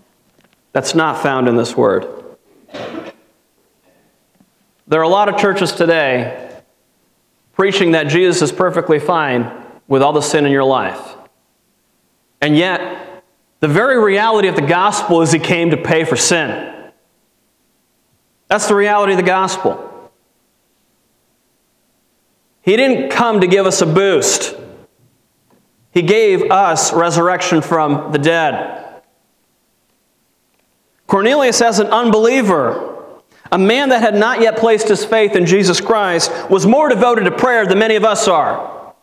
that's 0.72 0.94
not 0.94 1.22
found 1.22 1.46
in 1.46 1.54
this 1.54 1.76
word. 1.76 2.08
There 4.86 4.98
are 4.98 5.04
a 5.04 5.08
lot 5.08 5.28
of 5.28 5.36
churches 5.36 5.72
today 5.72 6.62
preaching 7.52 7.90
that 7.90 8.04
Jesus 8.04 8.40
is 8.40 8.50
perfectly 8.50 8.98
fine 8.98 9.52
with 9.88 10.00
all 10.00 10.14
the 10.14 10.22
sin 10.22 10.46
in 10.46 10.52
your 10.52 10.64
life. 10.64 11.16
And 12.40 12.56
yet, 12.56 13.22
the 13.60 13.68
very 13.68 14.02
reality 14.02 14.48
of 14.48 14.56
the 14.56 14.62
gospel 14.62 15.20
is 15.20 15.32
he 15.32 15.38
came 15.38 15.72
to 15.72 15.76
pay 15.76 16.04
for 16.04 16.16
sin. 16.16 16.90
That's 18.48 18.68
the 18.68 18.74
reality 18.74 19.12
of 19.12 19.18
the 19.18 19.22
gospel. 19.22 20.10
He 22.62 22.74
didn't 22.74 23.10
come 23.10 23.42
to 23.42 23.46
give 23.46 23.66
us 23.66 23.82
a 23.82 23.86
boost. 23.86 24.56
He 25.92 26.02
gave 26.02 26.50
us 26.50 26.92
resurrection 26.92 27.62
from 27.62 28.12
the 28.12 28.18
dead. 28.18 29.02
Cornelius, 31.06 31.60
as 31.60 31.80
an 31.80 31.88
unbeliever, 31.88 33.12
a 33.50 33.58
man 33.58 33.88
that 33.88 34.00
had 34.00 34.14
not 34.14 34.40
yet 34.40 34.56
placed 34.56 34.88
his 34.88 35.04
faith 35.04 35.34
in 35.34 35.46
Jesus 35.46 35.80
Christ, 35.80 36.30
was 36.48 36.66
more 36.66 36.88
devoted 36.88 37.24
to 37.24 37.32
prayer 37.32 37.66
than 37.66 37.80
many 37.80 37.96
of 37.96 38.04
us 38.04 38.28
are. 38.28 38.94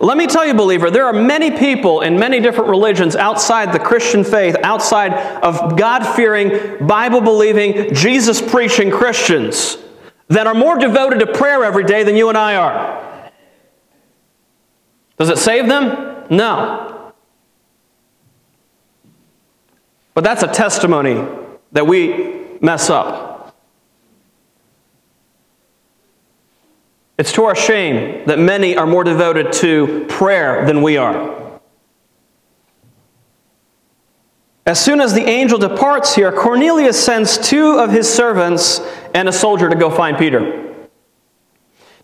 Let 0.00 0.16
me 0.16 0.26
tell 0.26 0.46
you, 0.46 0.54
believer, 0.54 0.90
there 0.90 1.06
are 1.06 1.12
many 1.12 1.50
people 1.56 2.00
in 2.00 2.18
many 2.18 2.40
different 2.40 2.70
religions 2.70 3.14
outside 3.14 3.72
the 3.72 3.78
Christian 3.78 4.24
faith, 4.24 4.56
outside 4.62 5.12
of 5.12 5.76
God 5.76 6.04
fearing, 6.16 6.84
Bible 6.86 7.20
believing, 7.20 7.94
Jesus 7.94 8.40
preaching 8.40 8.90
Christians 8.90 9.76
that 10.28 10.46
are 10.46 10.54
more 10.54 10.78
devoted 10.78 11.20
to 11.20 11.26
prayer 11.26 11.62
every 11.64 11.84
day 11.84 12.02
than 12.02 12.16
you 12.16 12.28
and 12.28 12.38
I 12.38 12.56
are. 12.56 13.09
Does 15.20 15.28
it 15.28 15.36
save 15.36 15.66
them? 15.66 16.24
No. 16.30 17.12
But 20.14 20.24
that's 20.24 20.42
a 20.42 20.46
testimony 20.46 21.22
that 21.72 21.86
we 21.86 22.56
mess 22.62 22.88
up. 22.88 23.54
It's 27.18 27.32
to 27.32 27.44
our 27.44 27.54
shame 27.54 28.24
that 28.28 28.38
many 28.38 28.78
are 28.78 28.86
more 28.86 29.04
devoted 29.04 29.52
to 29.54 30.06
prayer 30.08 30.64
than 30.64 30.80
we 30.80 30.96
are. 30.96 31.60
As 34.64 34.82
soon 34.82 35.02
as 35.02 35.12
the 35.12 35.28
angel 35.28 35.58
departs 35.58 36.14
here, 36.14 36.32
Cornelius 36.32 36.98
sends 36.98 37.36
two 37.36 37.78
of 37.78 37.92
his 37.92 38.10
servants 38.10 38.80
and 39.14 39.28
a 39.28 39.32
soldier 39.32 39.68
to 39.68 39.76
go 39.76 39.90
find 39.90 40.16
Peter. 40.16 40.88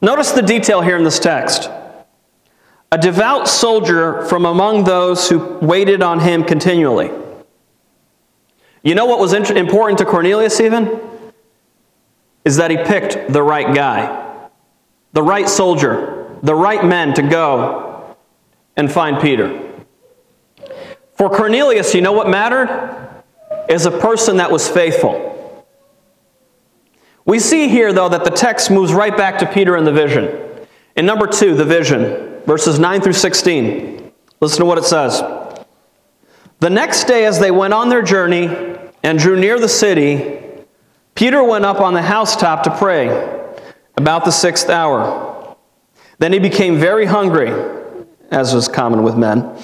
Notice 0.03 0.33
the 0.33 0.43
detail 0.43 0.83
here 0.83 0.99
in 0.99 1.05
this 1.05 1.19
text. 1.19 1.71
A 2.93 2.99
devout 2.99 3.49
soldier 3.49 4.25
from 4.27 4.47
among 4.47 4.85
those 4.85 5.29
who 5.29 5.39
waited 5.61 6.03
on 6.03 6.21
him 6.21 6.45
continually. 6.45 7.11
You 8.83 8.95
know 8.95 9.07
what 9.07 9.19
was 9.19 9.33
important 9.33 9.99
to 9.99 10.05
Cornelius, 10.05 10.61
even? 10.61 11.01
Is 12.45 12.57
that 12.57 12.71
he 12.71 12.77
picked 12.77 13.33
the 13.33 13.43
right 13.43 13.75
guy, 13.75 14.49
the 15.13 15.23
right 15.23 15.49
soldier, 15.49 16.37
the 16.43 16.55
right 16.55 16.85
men 16.85 17.13
to 17.15 17.23
go 17.23 18.17
and 18.77 18.91
find 18.91 19.21
Peter. 19.21 19.63
For 21.15 21.29
Cornelius, 21.29 21.95
you 21.95 22.03
know 22.03 22.13
what 22.13 22.29
mattered? 22.29 22.69
Is 23.69 23.87
a 23.87 23.91
person 23.91 24.37
that 24.37 24.53
was 24.53 24.69
faithful. 24.69 25.67
We 27.25 27.41
see 27.41 27.67
here, 27.67 27.93
though, 27.93 28.09
that 28.09 28.23
the 28.23 28.31
text 28.31 28.71
moves 28.71 28.93
right 28.93 29.17
back 29.17 29.39
to 29.41 29.47
Peter 29.47 29.75
and 29.75 29.85
the 29.85 29.93
vision. 29.93 30.67
In 30.95 31.05
number 31.05 31.27
two, 31.27 31.57
the 31.57 31.65
vision, 31.65 32.26
verses 32.47 32.79
9 32.79 33.01
through 33.03 33.13
16. 33.13 34.13
Listen 34.41 34.59
to 34.61 34.65
what 34.65 34.79
it 34.79 34.85
says. 34.85 35.21
The 36.61 36.71
next 36.71 37.05
day, 37.05 37.27
as 37.27 37.39
they 37.39 37.51
went 37.51 37.75
on 37.75 37.89
their 37.89 38.03
journey 38.03 38.79
and 39.03 39.19
drew 39.19 39.39
near 39.39 39.59
the 39.59 39.69
city, 39.69 40.41
Peter 41.15 41.45
went 41.45 41.65
up 41.65 41.81
on 41.81 41.95
the 41.95 42.03
housetop 42.03 42.63
to 42.63 42.77
pray 42.77 43.09
about 43.97 44.25
the 44.25 44.31
sixth 44.31 44.71
hour. 44.71 45.57
Then 46.19 46.33
he 46.33 46.39
became 46.39 46.79
very 46.79 47.05
hungry, 47.05 47.53
as 48.31 48.55
was 48.55 48.69
common 48.69 49.03
with 49.03 49.17
men 49.17 49.57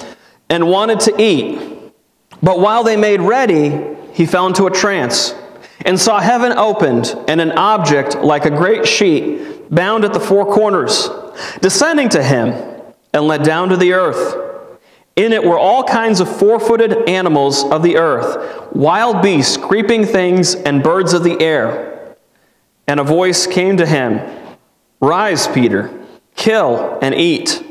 and 0.49 0.69
wanted 0.69 0.99
to 1.01 1.21
eat. 1.21 1.59
But 2.41 2.59
while 2.59 2.83
they 2.83 2.97
made 2.97 3.21
ready, 3.21 3.95
he 4.13 4.25
fell 4.25 4.47
into 4.47 4.67
a 4.67 4.71
trance 4.71 5.33
and 5.85 5.99
saw 5.99 6.19
heaven 6.19 6.51
opened 6.51 7.15
and 7.27 7.41
an 7.41 7.51
object 7.53 8.15
like 8.15 8.45
a 8.45 8.49
great 8.49 8.87
sheet 8.87 9.73
bound 9.73 10.05
at 10.05 10.13
the 10.13 10.19
four 10.19 10.45
corners, 10.45 11.09
descending 11.61 12.09
to 12.09 12.21
him 12.21 12.72
and 13.13 13.27
let 13.27 13.43
down 13.43 13.69
to 13.69 13.77
the 13.77 13.93
earth. 13.93 14.69
In 15.15 15.31
it 15.31 15.43
were 15.43 15.59
all 15.59 15.83
kinds 15.83 16.19
of 16.19 16.37
four 16.37 16.59
footed 16.59 17.07
animals 17.07 17.63
of 17.65 17.83
the 17.83 17.97
earth, 17.97 18.73
wild 18.73 19.21
beasts, 19.21 19.57
creeping 19.57 20.05
things, 20.05 20.55
and 20.55 20.81
birds 20.81 21.13
of 21.13 21.23
the 21.23 21.39
air. 21.39 22.15
And 22.87 22.99
a 22.99 23.03
voice 23.03 23.45
came 23.45 23.77
to 23.77 23.85
him 23.85 24.19
Rise, 24.99 25.47
Peter, 25.47 25.91
kill 26.35 26.97
and 27.01 27.13
eat. 27.13 27.63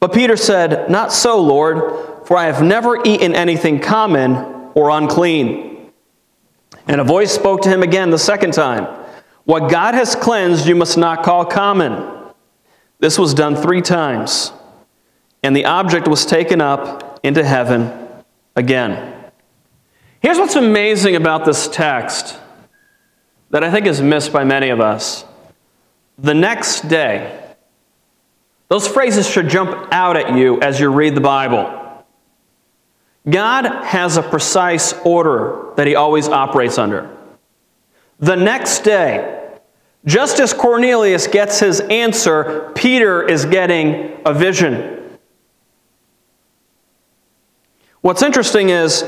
But 0.00 0.12
Peter 0.12 0.36
said, 0.36 0.90
Not 0.90 1.12
so, 1.12 1.40
Lord 1.40 2.12
for 2.24 2.36
I 2.36 2.46
have 2.46 2.62
never 2.62 3.04
eaten 3.04 3.34
anything 3.34 3.80
common 3.80 4.36
or 4.74 4.90
unclean. 4.90 5.92
And 6.86 7.00
a 7.00 7.04
voice 7.04 7.32
spoke 7.32 7.62
to 7.62 7.68
him 7.68 7.82
again 7.82 8.10
the 8.10 8.18
second 8.18 8.52
time 8.52 8.84
What 9.44 9.70
God 9.70 9.94
has 9.94 10.14
cleansed, 10.14 10.66
you 10.66 10.74
must 10.74 10.96
not 10.96 11.22
call 11.24 11.44
common. 11.44 12.10
This 13.00 13.18
was 13.18 13.34
done 13.34 13.56
three 13.56 13.82
times, 13.82 14.52
and 15.42 15.56
the 15.56 15.64
object 15.64 16.08
was 16.08 16.24
taken 16.24 16.60
up 16.60 17.20
into 17.22 17.44
heaven 17.44 18.08
again. 18.56 19.30
Here's 20.20 20.38
what's 20.38 20.54
amazing 20.54 21.16
about 21.16 21.44
this 21.44 21.68
text 21.68 22.38
that 23.50 23.64
I 23.64 23.70
think 23.70 23.86
is 23.86 24.00
missed 24.00 24.32
by 24.32 24.44
many 24.44 24.70
of 24.70 24.80
us. 24.80 25.24
The 26.18 26.34
next 26.34 26.88
day, 26.88 27.38
those 28.68 28.86
phrases 28.86 29.28
should 29.28 29.48
jump 29.48 29.92
out 29.92 30.16
at 30.16 30.36
you 30.36 30.60
as 30.60 30.80
you 30.80 30.90
read 30.90 31.14
the 31.14 31.20
Bible. 31.20 31.80
God 33.28 33.66
has 33.84 34.16
a 34.16 34.22
precise 34.22 34.94
order 35.04 35.72
that 35.76 35.86
he 35.86 35.94
always 35.94 36.28
operates 36.28 36.78
under. 36.78 37.10
The 38.18 38.36
next 38.36 38.80
day, 38.80 39.58
just 40.04 40.40
as 40.40 40.52
Cornelius 40.52 41.26
gets 41.26 41.60
his 41.60 41.80
answer, 41.80 42.72
Peter 42.74 43.22
is 43.22 43.44
getting 43.44 44.20
a 44.24 44.32
vision. 44.32 45.01
What's 48.02 48.22
interesting 48.22 48.68
is, 48.68 49.04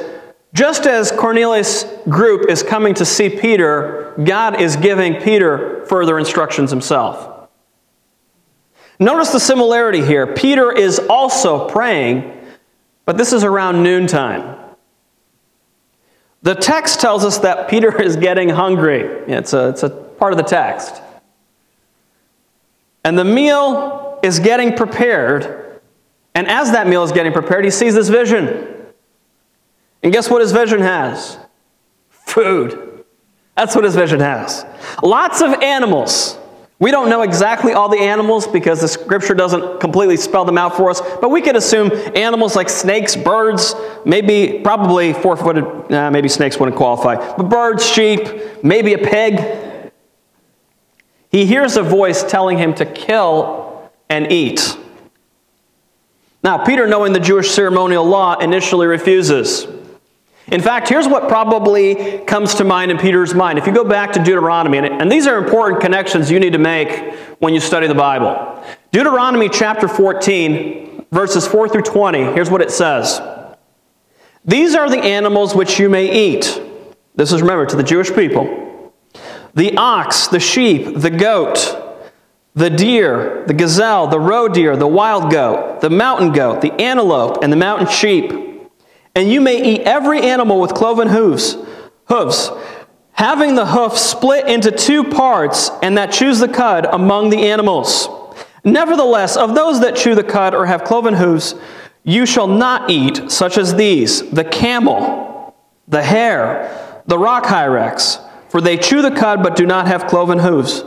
just 0.55 0.87
as 0.87 1.11
Cornelius' 1.13 1.85
group 2.09 2.49
is 2.49 2.63
coming 2.63 2.95
to 2.95 3.05
see 3.05 3.29
Peter, 3.29 4.15
God 4.25 4.61
is 4.61 4.77
giving 4.77 5.21
Peter 5.21 5.85
further 5.87 6.19
instructions 6.19 6.71
himself. 6.71 7.49
Notice 8.99 9.31
the 9.31 9.41
similarity 9.41 10.05
here. 10.05 10.27
Peter 10.35 10.73
is 10.73 11.01
also 11.11 11.69
praying 11.69 12.35
but 13.05 13.19
this 13.19 13.33
is 13.33 13.45
around 13.45 13.83
noontime. 13.83 14.59
The 16.43 16.55
text 16.55 17.01
tells 17.01 17.25
us 17.25 17.39
that 17.39 17.69
Peter 17.71 18.01
is 18.01 18.17
getting 18.17 18.49
hungry. 18.49 19.03
It's 19.27 19.53
a, 19.53 19.71
it's 19.71 19.83
a 19.83 19.91
part 19.91 20.33
of 20.33 20.37
the 20.37 20.45
text. 20.45 21.03
And 23.05 23.19
the 23.19 23.25
meal 23.25 24.19
is 24.23 24.39
getting 24.39 24.75
prepared. 24.75 25.81
And 26.35 26.49
as 26.49 26.73
that 26.73 26.87
meal 26.87 27.05
is 27.05 27.13
getting 27.13 27.33
prepared, 27.33 27.65
he 27.65 27.71
sees 27.71 27.95
this 27.95 28.09
vision. 28.09 28.74
And 30.05 30.13
guess 30.13 30.31
what 30.31 30.41
his 30.41 30.53
vision 30.53 30.81
has? 30.81 31.37
Food. 32.11 33.05
That's 33.57 33.75
what 33.75 33.85
his 33.85 33.97
vision 33.97 34.21
has. 34.21 34.65
Lots 35.03 35.41
of 35.41 35.55
animals 35.63 36.39
we 36.81 36.91
don't 36.91 37.09
know 37.09 37.23
exactly 37.23 37.73
all 37.73 37.89
the 37.89 38.01
animals 38.01 38.49
because 38.49 38.81
the 38.81 38.89
scripture 38.89 39.35
doesn't 39.35 39.81
completely 39.81 40.17
spell 40.17 40.45
them 40.45 40.59
out 40.59 40.77
for 40.77 40.91
us, 40.91 41.01
but 41.01 41.31
we 41.31 41.41
could 41.41 41.55
assume 41.55 41.91
animals 42.17 42.57
like 42.57 42.69
snakes, 42.69 43.15
birds, 43.15 43.75
maybe, 44.05 44.61
probably 44.63 45.13
four 45.13 45.37
footed, 45.37 45.65
uh, 45.93 46.11
maybe 46.11 46.29
snakes 46.29 46.59
wouldn't 46.59 46.77
qualify, 46.77 47.15
but 47.37 47.45
birds, 47.45 47.89
sheep, 47.89 48.29
maybe 48.65 48.93
a 48.93 48.99
pig. 48.99 49.93
He 51.31 51.47
hears 51.47 51.77
a 51.77 51.83
voice 51.83 52.25
telling 52.25 52.59
him 52.59 52.75
to 52.75 52.85
kill 52.85 53.91
and 54.11 54.31
eat. 54.31 54.77
Now, 56.43 56.65
Peter, 56.65 56.87
knowing 56.87 57.13
the 57.13 57.21
Jewish 57.21 57.51
ceremonial 57.51 58.05
law, 58.05 58.37
initially 58.37 58.87
refuses. 58.87 59.67
In 60.49 60.61
fact, 60.61 60.89
here's 60.89 61.09
what 61.09 61.29
probably 61.29 62.19
comes 62.27 62.55
to 62.57 62.65
mind 62.65 62.91
in 62.91 62.99
Peter's 62.99 63.35
mind. 63.35 63.59
If 63.59 63.67
you 63.67 63.73
go 63.73 63.85
back 63.85 64.13
to 64.13 64.23
Deuteronomy, 64.23 64.79
and, 64.79 65.11
these 65.11 65.27
are 65.27 65.39
important 65.39 65.81
connections 65.81 66.31
you 66.31 66.39
need 66.39 66.53
to 66.53 66.59
make 66.59 67.15
when 67.39 67.55
you 67.55 67.61
study 67.61 67.87
the 67.87 67.95
Bible. 67.95 68.63
Deuteronomy 68.93 69.49
chapter 69.49 69.89
14, 69.89 71.07
verses 71.11 71.47
4 71.47 71.69
through 71.71 71.83
20, 71.83 72.25
here's 72.35 72.51
what 72.51 72.61
it 72.61 72.71
says 72.71 73.21
These 74.45 74.75
are 74.75 74.91
the 74.91 74.99
animals 74.99 75.55
which 75.55 75.79
you 75.79 75.89
may 75.89 76.13
eat. 76.13 76.61
This 77.15 77.33
is, 77.33 77.41
remember, 77.41 77.65
to 77.67 77.77
the 77.77 77.83
Jewish 77.83 78.13
people 78.13 78.93
the 79.55 79.77
ox, 79.77 80.27
the 80.27 80.41
sheep, 80.41 80.97
the 80.97 81.11
goat, 81.11 81.81
the 82.55 82.69
deer, 82.69 83.45
the 83.47 83.55
gazelle, 83.55 84.09
the 84.09 84.19
roe 84.19 84.49
deer, 84.49 84.77
the 84.77 84.87
wild 84.87 85.31
goat, 85.31 85.81
the 85.81 85.91
mountain 85.91 86.33
goat, 86.33 86.61
the 86.61 86.73
antelope, 86.81 87.43
and 87.43 87.53
the 87.53 87.57
mountain 87.57 87.89
sheep. 87.89 88.54
And 89.15 89.31
you 89.31 89.41
may 89.41 89.63
eat 89.63 89.83
every 89.83 90.23
animal 90.23 90.61
with 90.61 90.75
cloven 90.75 91.09
hooves, 91.09 91.57
hooves, 92.07 92.51
having 93.13 93.55
the 93.55 93.67
hoof 93.67 93.97
split 93.97 94.49
into 94.49 94.73
two 94.73 95.05
parts, 95.05 95.71
and 95.83 95.97
that 95.97 96.13
chews 96.13 96.41
the 96.41 96.49
cud 96.49 96.85
among 96.87 97.31
the 97.31 97.49
animals. 97.49 98.09
Nevertheless, 98.65 99.37
of 99.37 99.55
those 99.55 99.81
that 99.81 99.95
chew 99.95 100.15
the 100.15 100.25
cud 100.25 100.55
or 100.55 100.67
have 100.67 100.85
cloven 100.85 101.15
hooves, 101.15 101.55
you 102.03 102.27
shall 102.27 102.49
not 102.49 102.91
eat 102.91 103.31
such 103.31 103.57
as 103.57 103.77
these 103.77 104.29
the 104.31 104.45
camel, 104.45 105.55
the 105.87 106.03
hare, 106.03 107.03
the 107.07 107.19
rock 107.19 107.45
hyrax, 107.45 108.19
for 108.49 108.61
they 108.61 108.77
chew 108.77 109.01
the 109.01 109.11
cud 109.11 109.43
but 109.43 109.55
do 109.55 109.65
not 109.65 109.87
have 109.87 110.07
cloven 110.07 110.39
hooves. 110.41 110.83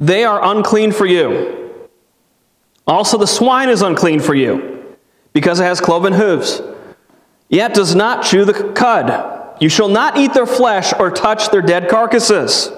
They 0.00 0.24
are 0.24 0.42
unclean 0.42 0.90
for 0.92 1.06
you. 1.06 1.78
Also, 2.86 3.16
the 3.16 3.26
swine 3.26 3.68
is 3.68 3.80
unclean 3.80 4.18
for 4.18 4.34
you, 4.34 4.96
because 5.32 5.60
it 5.60 5.64
has 5.64 5.80
cloven 5.80 6.12
hooves, 6.12 6.60
yet 7.52 7.74
does 7.74 7.94
not 7.94 8.24
chew 8.24 8.44
the 8.44 8.72
cud. 8.72 9.56
You 9.60 9.68
shall 9.68 9.88
not 9.88 10.16
eat 10.16 10.34
their 10.34 10.46
flesh 10.46 10.92
or 10.98 11.10
touch 11.10 11.50
their 11.50 11.62
dead 11.62 11.88
carcasses. 11.88 12.72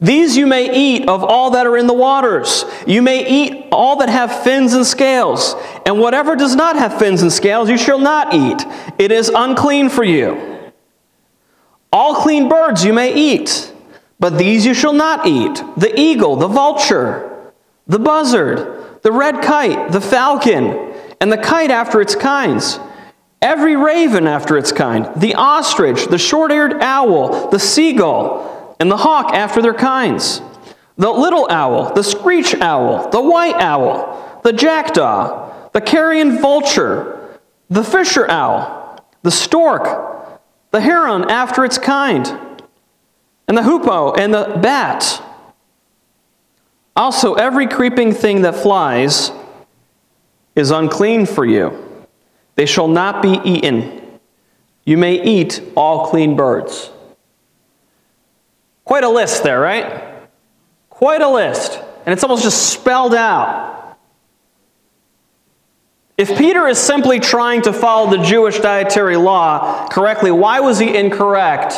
These 0.00 0.36
you 0.36 0.46
may 0.46 0.72
eat 0.72 1.08
of 1.08 1.24
all 1.24 1.50
that 1.50 1.66
are 1.66 1.76
in 1.76 1.88
the 1.88 1.92
waters. 1.92 2.64
You 2.86 3.02
may 3.02 3.28
eat 3.28 3.66
all 3.72 3.96
that 3.96 4.08
have 4.08 4.44
fins 4.44 4.72
and 4.72 4.86
scales. 4.86 5.56
And 5.84 5.98
whatever 5.98 6.36
does 6.36 6.54
not 6.54 6.76
have 6.76 6.98
fins 6.98 7.20
and 7.22 7.32
scales, 7.32 7.68
you 7.68 7.76
shall 7.76 7.98
not 7.98 8.32
eat. 8.32 8.64
It 8.96 9.10
is 9.10 9.28
unclean 9.28 9.88
for 9.88 10.04
you. 10.04 10.72
All 11.92 12.14
clean 12.14 12.48
birds 12.48 12.84
you 12.84 12.92
may 12.92 13.12
eat, 13.12 13.72
but 14.20 14.38
these 14.38 14.64
you 14.64 14.74
shall 14.74 14.92
not 14.92 15.26
eat 15.26 15.60
the 15.76 15.98
eagle, 15.98 16.36
the 16.36 16.46
vulture, 16.46 17.52
the 17.88 17.98
buzzard, 17.98 19.02
the 19.02 19.10
red 19.10 19.42
kite, 19.42 19.90
the 19.90 20.00
falcon, 20.00 20.94
and 21.20 21.32
the 21.32 21.38
kite 21.38 21.72
after 21.72 22.00
its 22.00 22.14
kinds. 22.14 22.78
Every 23.40 23.76
raven 23.76 24.26
after 24.26 24.56
its 24.56 24.72
kind, 24.72 25.08
the 25.16 25.34
ostrich, 25.36 26.06
the 26.06 26.18
short 26.18 26.50
eared 26.50 26.82
owl, 26.82 27.50
the 27.50 27.60
seagull, 27.60 28.76
and 28.80 28.90
the 28.90 28.96
hawk 28.96 29.32
after 29.32 29.62
their 29.62 29.74
kinds, 29.74 30.42
the 30.96 31.10
little 31.10 31.46
owl, 31.48 31.94
the 31.94 32.02
screech 32.02 32.54
owl, 32.56 33.08
the 33.10 33.22
white 33.22 33.54
owl, 33.54 34.40
the 34.42 34.52
jackdaw, 34.52 35.70
the 35.70 35.80
carrion 35.80 36.40
vulture, 36.40 37.38
the 37.70 37.84
fisher 37.84 38.28
owl, 38.28 39.04
the 39.22 39.30
stork, 39.30 40.40
the 40.72 40.80
heron 40.80 41.30
after 41.30 41.64
its 41.64 41.78
kind, 41.78 42.26
and 43.46 43.56
the 43.56 43.62
hoopoe 43.62 44.14
and 44.14 44.34
the 44.34 44.58
bat. 44.60 45.22
Also, 46.96 47.34
every 47.34 47.68
creeping 47.68 48.12
thing 48.12 48.42
that 48.42 48.56
flies 48.56 49.30
is 50.56 50.72
unclean 50.72 51.24
for 51.24 51.44
you. 51.44 51.87
They 52.58 52.66
shall 52.66 52.88
not 52.88 53.22
be 53.22 53.40
eaten. 53.44 54.18
You 54.84 54.98
may 54.98 55.22
eat 55.22 55.62
all 55.76 56.08
clean 56.08 56.34
birds. 56.34 56.90
Quite 58.84 59.04
a 59.04 59.08
list 59.08 59.44
there, 59.44 59.60
right? 59.60 60.26
Quite 60.90 61.22
a 61.22 61.28
list. 61.28 61.78
And 62.04 62.12
it's 62.12 62.24
almost 62.24 62.42
just 62.42 62.72
spelled 62.72 63.14
out. 63.14 63.96
If 66.16 66.36
Peter 66.36 66.66
is 66.66 66.78
simply 66.78 67.20
trying 67.20 67.62
to 67.62 67.72
follow 67.72 68.10
the 68.10 68.24
Jewish 68.24 68.58
dietary 68.58 69.16
law 69.16 69.86
correctly, 69.86 70.32
why 70.32 70.58
was 70.58 70.80
he 70.80 70.96
incorrect 70.96 71.74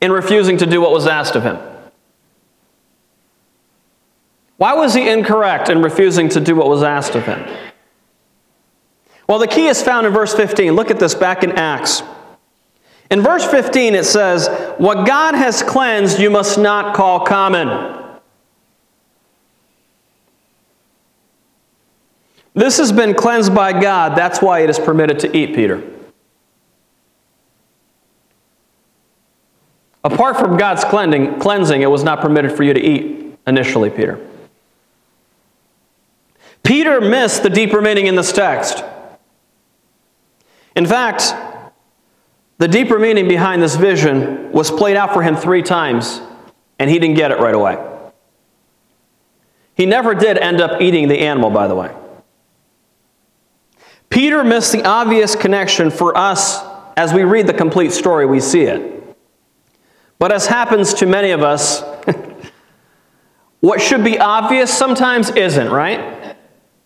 in 0.00 0.10
refusing 0.10 0.56
to 0.56 0.66
do 0.66 0.80
what 0.80 0.90
was 0.90 1.06
asked 1.06 1.36
of 1.36 1.44
him? 1.44 1.58
Why 4.56 4.74
was 4.74 4.92
he 4.92 5.08
incorrect 5.08 5.68
in 5.68 5.82
refusing 5.82 6.30
to 6.30 6.40
do 6.40 6.56
what 6.56 6.68
was 6.68 6.82
asked 6.82 7.14
of 7.14 7.24
him? 7.24 7.63
Well, 9.26 9.38
the 9.38 9.46
key 9.46 9.66
is 9.66 9.82
found 9.82 10.06
in 10.06 10.12
verse 10.12 10.34
15. 10.34 10.72
Look 10.72 10.90
at 10.90 10.98
this 10.98 11.14
back 11.14 11.42
in 11.42 11.52
Acts. 11.52 12.02
In 13.10 13.22
verse 13.22 13.44
15, 13.44 13.94
it 13.94 14.04
says, 14.04 14.48
What 14.78 15.06
God 15.06 15.34
has 15.34 15.62
cleansed, 15.62 16.18
you 16.18 16.30
must 16.30 16.58
not 16.58 16.94
call 16.94 17.20
common. 17.20 18.00
This 22.54 22.78
has 22.78 22.92
been 22.92 23.14
cleansed 23.14 23.54
by 23.54 23.78
God. 23.78 24.16
That's 24.16 24.40
why 24.40 24.60
it 24.60 24.70
is 24.70 24.78
permitted 24.78 25.18
to 25.20 25.36
eat, 25.36 25.54
Peter. 25.54 25.82
Apart 30.04 30.36
from 30.36 30.56
God's 30.56 30.84
cleansing, 30.84 31.40
cleansing, 31.40 31.82
it 31.82 31.90
was 31.90 32.04
not 32.04 32.20
permitted 32.20 32.52
for 32.52 32.62
you 32.62 32.74
to 32.74 32.80
eat 32.80 33.36
initially, 33.46 33.90
Peter. 33.90 34.24
Peter 36.62 37.00
missed 37.00 37.42
the 37.42 37.50
deeper 37.50 37.80
meaning 37.80 38.06
in 38.06 38.14
this 38.14 38.32
text. 38.32 38.84
In 40.76 40.86
fact, 40.86 41.34
the 42.58 42.68
deeper 42.68 42.98
meaning 42.98 43.28
behind 43.28 43.62
this 43.62 43.76
vision 43.76 44.52
was 44.52 44.70
played 44.70 44.96
out 44.96 45.12
for 45.12 45.22
him 45.22 45.36
three 45.36 45.62
times, 45.62 46.20
and 46.78 46.90
he 46.90 46.98
didn't 46.98 47.16
get 47.16 47.30
it 47.30 47.38
right 47.38 47.54
away. 47.54 47.78
He 49.74 49.86
never 49.86 50.14
did 50.14 50.38
end 50.38 50.60
up 50.60 50.80
eating 50.80 51.08
the 51.08 51.18
animal, 51.18 51.50
by 51.50 51.66
the 51.66 51.74
way. 51.74 51.94
Peter 54.08 54.44
missed 54.44 54.72
the 54.72 54.84
obvious 54.84 55.34
connection 55.34 55.90
for 55.90 56.16
us 56.16 56.62
as 56.96 57.12
we 57.12 57.24
read 57.24 57.46
the 57.48 57.54
complete 57.54 57.92
story, 57.92 58.24
we 58.24 58.38
see 58.38 58.62
it. 58.62 59.16
But 60.20 60.30
as 60.30 60.46
happens 60.46 60.94
to 60.94 61.06
many 61.06 61.32
of 61.32 61.42
us, 61.42 61.82
what 63.60 63.80
should 63.80 64.04
be 64.04 64.18
obvious 64.18 64.72
sometimes 64.72 65.30
isn't, 65.30 65.70
right? 65.70 66.36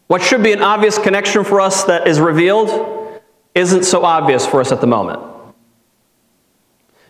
What 0.07 0.23
should 0.23 0.43
be 0.43 0.53
an 0.53 0.63
obvious 0.63 0.99
connection 0.99 1.45
for 1.45 1.61
us 1.61 1.85
that 1.85 2.09
is 2.09 2.19
revealed 2.19 2.98
isn't 3.59 3.85
so 3.85 4.05
obvious 4.05 4.47
for 4.47 4.61
us 4.61 4.73
at 4.73 4.81
the 4.81 4.87
moment. 4.87 5.21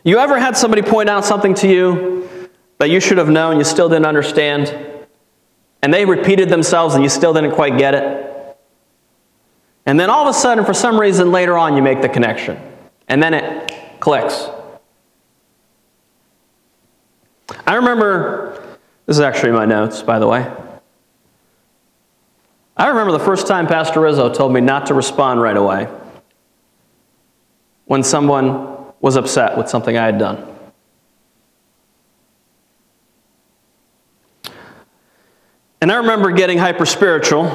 You 0.04 0.18
ever 0.18 0.38
had 0.38 0.56
somebody 0.56 0.82
point 0.82 1.08
out 1.08 1.24
something 1.24 1.54
to 1.54 1.68
you 1.68 2.48
that 2.78 2.88
you 2.90 3.00
should 3.00 3.18
have 3.18 3.28
known, 3.28 3.58
you 3.58 3.64
still 3.64 3.88
didn't 3.88 4.06
understand, 4.06 4.74
and 5.82 5.92
they 5.92 6.04
repeated 6.04 6.48
themselves 6.48 6.94
and 6.94 7.02
you 7.02 7.10
still 7.10 7.34
didn't 7.34 7.52
quite 7.52 7.76
get 7.76 7.94
it? 7.94 8.56
And 9.84 9.98
then 9.98 10.10
all 10.10 10.26
of 10.26 10.34
a 10.34 10.38
sudden, 10.38 10.64
for 10.64 10.74
some 10.74 11.00
reason, 11.00 11.32
later 11.32 11.56
on, 11.56 11.76
you 11.76 11.82
make 11.82 12.02
the 12.02 12.08
connection. 12.08 12.60
And 13.08 13.22
then 13.22 13.34
it 13.34 14.00
clicks. 14.00 14.48
I 17.66 17.74
remember, 17.74 18.78
this 19.06 19.16
is 19.16 19.20
actually 19.20 19.52
my 19.52 19.64
notes, 19.64 20.02
by 20.02 20.18
the 20.18 20.26
way. 20.26 20.50
I 22.76 22.88
remember 22.88 23.12
the 23.12 23.18
first 23.18 23.46
time 23.46 23.66
Pastor 23.66 24.00
Rizzo 24.00 24.32
told 24.32 24.52
me 24.52 24.60
not 24.60 24.86
to 24.86 24.94
respond 24.94 25.40
right 25.42 25.56
away 25.56 25.88
when 27.88 28.02
someone 28.02 28.84
was 29.00 29.16
upset 29.16 29.56
with 29.56 29.68
something 29.68 29.96
I 29.96 30.04
had 30.04 30.18
done. 30.18 30.46
And 35.80 35.90
I 35.90 35.96
remember 35.96 36.30
getting 36.32 36.58
hyper 36.58 36.84
spiritual 36.84 37.46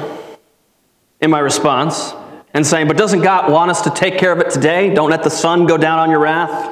in 1.20 1.30
my 1.30 1.38
response 1.38 2.14
and 2.52 2.66
saying, 2.66 2.88
But 2.88 2.96
doesn't 2.96 3.22
God 3.22 3.50
want 3.50 3.70
us 3.70 3.82
to 3.82 3.90
take 3.90 4.18
care 4.18 4.32
of 4.32 4.40
it 4.40 4.50
today? 4.50 4.92
Don't 4.92 5.10
let 5.10 5.22
the 5.22 5.30
sun 5.30 5.66
go 5.66 5.76
down 5.76 5.98
on 6.00 6.10
your 6.10 6.18
wrath. 6.18 6.70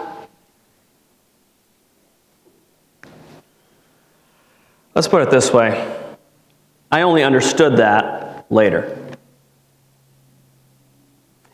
Let's 4.94 5.08
put 5.08 5.22
it 5.22 5.30
this 5.30 5.52
way 5.52 5.98
I 6.90 7.02
only 7.02 7.22
understood 7.22 7.76
that 7.76 8.46
later. 8.50 8.98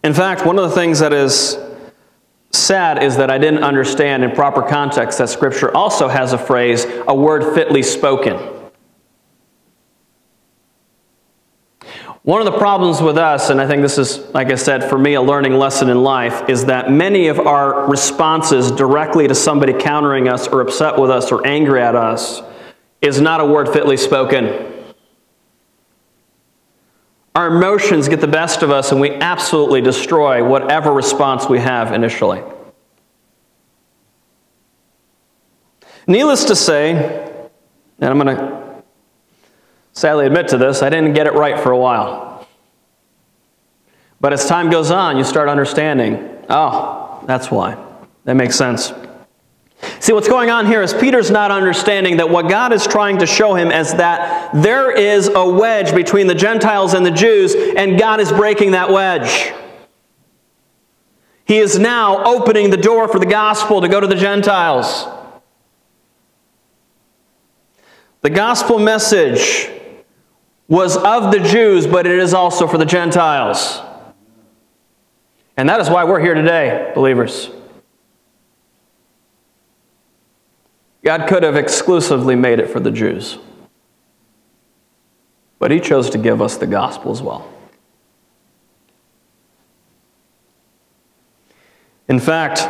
In 0.02 0.14
fact, 0.14 0.46
one 0.46 0.58
of 0.58 0.70
the 0.70 0.74
things 0.74 1.00
that 1.00 1.12
is 1.12 1.58
sad 2.68 3.02
is 3.02 3.16
that 3.16 3.30
I 3.30 3.38
didn't 3.38 3.64
understand 3.64 4.22
in 4.22 4.30
proper 4.32 4.60
context 4.60 5.16
that 5.18 5.30
Scripture 5.30 5.74
also 5.74 6.06
has 6.06 6.34
a 6.34 6.38
phrase, 6.38 6.84
a 7.08 7.14
word 7.14 7.54
fitly 7.54 7.82
spoken. 7.82 8.36
One 12.24 12.46
of 12.46 12.52
the 12.52 12.58
problems 12.58 13.00
with 13.00 13.16
us, 13.16 13.48
and 13.48 13.58
I 13.58 13.66
think 13.66 13.80
this 13.80 13.96
is, 13.96 14.18
like 14.34 14.52
I 14.52 14.56
said, 14.56 14.84
for 14.84 14.98
me, 14.98 15.14
a 15.14 15.22
learning 15.22 15.54
lesson 15.54 15.88
in 15.88 16.02
life, 16.02 16.46
is 16.50 16.66
that 16.66 16.90
many 16.90 17.28
of 17.28 17.40
our 17.40 17.88
responses 17.88 18.70
directly 18.70 19.26
to 19.28 19.34
somebody 19.34 19.72
countering 19.72 20.28
us 20.28 20.46
or 20.46 20.60
upset 20.60 20.98
with 20.98 21.10
us 21.10 21.32
or 21.32 21.46
angry 21.46 21.80
at 21.80 21.96
us 21.96 22.42
is 23.00 23.18
not 23.18 23.40
a 23.40 23.46
word 23.46 23.70
fitly 23.70 23.96
spoken. 23.96 24.74
Our 27.34 27.46
emotions 27.46 28.08
get 28.08 28.20
the 28.20 28.26
best 28.26 28.62
of 28.62 28.70
us 28.70 28.92
and 28.92 29.00
we 29.00 29.12
absolutely 29.12 29.80
destroy 29.80 30.46
whatever 30.46 30.92
response 30.92 31.48
we 31.48 31.60
have 31.60 31.94
initially. 31.94 32.42
Needless 36.08 36.46
to 36.46 36.56
say, 36.56 36.92
and 38.00 38.10
I'm 38.10 38.18
going 38.18 38.34
to 38.34 38.82
sadly 39.92 40.24
admit 40.24 40.48
to 40.48 40.56
this, 40.56 40.82
I 40.82 40.88
didn't 40.88 41.12
get 41.12 41.26
it 41.26 41.34
right 41.34 41.60
for 41.60 41.70
a 41.70 41.78
while. 41.78 42.48
But 44.18 44.32
as 44.32 44.46
time 44.46 44.70
goes 44.70 44.90
on, 44.90 45.18
you 45.18 45.22
start 45.22 45.48
understanding 45.48 46.34
oh, 46.48 47.22
that's 47.26 47.50
why. 47.50 47.76
That 48.24 48.34
makes 48.34 48.56
sense. 48.56 48.90
See, 50.00 50.14
what's 50.14 50.28
going 50.28 50.48
on 50.48 50.64
here 50.64 50.82
is 50.82 50.94
Peter's 50.94 51.30
not 51.30 51.50
understanding 51.50 52.16
that 52.16 52.30
what 52.30 52.48
God 52.48 52.72
is 52.72 52.86
trying 52.86 53.18
to 53.18 53.26
show 53.26 53.54
him 53.54 53.70
is 53.70 53.92
that 53.94 54.50
there 54.54 54.90
is 54.90 55.28
a 55.28 55.46
wedge 55.46 55.94
between 55.94 56.26
the 56.26 56.34
Gentiles 56.34 56.94
and 56.94 57.04
the 57.04 57.10
Jews, 57.10 57.54
and 57.54 57.98
God 57.98 58.18
is 58.18 58.32
breaking 58.32 58.70
that 58.70 58.90
wedge. 58.90 59.52
He 61.44 61.58
is 61.58 61.78
now 61.78 62.24
opening 62.24 62.70
the 62.70 62.78
door 62.78 63.08
for 63.08 63.18
the 63.18 63.26
gospel 63.26 63.82
to 63.82 63.88
go 63.88 64.00
to 64.00 64.06
the 64.06 64.16
Gentiles. 64.16 65.06
The 68.28 68.34
gospel 68.34 68.78
message 68.78 69.70
was 70.68 70.98
of 70.98 71.32
the 71.32 71.40
Jews, 71.40 71.86
but 71.86 72.06
it 72.06 72.18
is 72.18 72.34
also 72.34 72.66
for 72.66 72.76
the 72.76 72.84
Gentiles. 72.84 73.80
And 75.56 75.66
that 75.66 75.80
is 75.80 75.88
why 75.88 76.04
we're 76.04 76.20
here 76.20 76.34
today, 76.34 76.92
believers. 76.94 77.48
God 81.02 81.26
could 81.26 81.42
have 81.42 81.56
exclusively 81.56 82.34
made 82.34 82.58
it 82.58 82.68
for 82.68 82.80
the 82.80 82.90
Jews, 82.90 83.38
but 85.58 85.70
He 85.70 85.80
chose 85.80 86.10
to 86.10 86.18
give 86.18 86.42
us 86.42 86.58
the 86.58 86.66
gospel 86.66 87.10
as 87.10 87.22
well. 87.22 87.50
In 92.08 92.20
fact, 92.20 92.68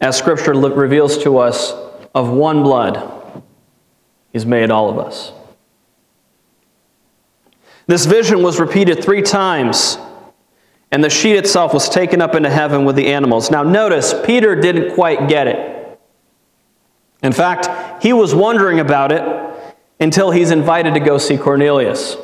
as 0.00 0.16
Scripture 0.16 0.52
reveals 0.54 1.18
to 1.24 1.38
us, 1.38 1.72
of 2.14 2.28
one 2.28 2.62
blood, 2.62 3.19
He's 4.32 4.46
made 4.46 4.70
all 4.70 4.88
of 4.88 4.98
us. 4.98 5.32
This 7.86 8.06
vision 8.06 8.42
was 8.42 8.60
repeated 8.60 9.02
three 9.02 9.22
times, 9.22 9.98
and 10.92 11.02
the 11.02 11.10
sheet 11.10 11.36
itself 11.36 11.74
was 11.74 11.88
taken 11.88 12.22
up 12.22 12.34
into 12.34 12.48
heaven 12.48 12.84
with 12.84 12.94
the 12.94 13.08
animals. 13.08 13.50
Now, 13.50 13.64
notice, 13.64 14.14
Peter 14.24 14.54
didn't 14.54 14.94
quite 14.94 15.28
get 15.28 15.48
it. 15.48 15.98
In 17.22 17.32
fact, 17.32 18.02
he 18.02 18.12
was 18.12 18.34
wondering 18.34 18.78
about 18.78 19.12
it 19.12 19.22
until 19.98 20.30
he's 20.30 20.50
invited 20.50 20.94
to 20.94 21.00
go 21.00 21.18
see 21.18 21.36
Cornelius, 21.36 22.16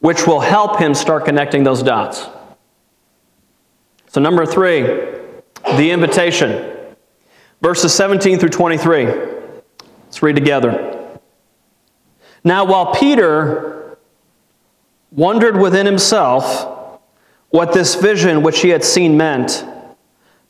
which 0.00 0.26
will 0.26 0.40
help 0.40 0.78
him 0.78 0.94
start 0.94 1.24
connecting 1.24 1.64
those 1.64 1.82
dots. 1.82 2.26
So, 4.08 4.20
number 4.20 4.46
three, 4.46 4.82
the 5.76 5.90
invitation. 5.90 6.70
Verses 7.62 7.94
17 7.94 8.38
through 8.38 8.50
23. 8.50 9.33
Let's 10.14 10.22
read 10.22 10.36
together. 10.36 11.18
Now, 12.44 12.64
while 12.64 12.94
Peter 12.94 13.98
wondered 15.10 15.60
within 15.60 15.86
himself 15.86 17.00
what 17.48 17.72
this 17.72 17.96
vision 17.96 18.44
which 18.44 18.60
he 18.60 18.68
had 18.68 18.84
seen 18.84 19.16
meant. 19.16 19.64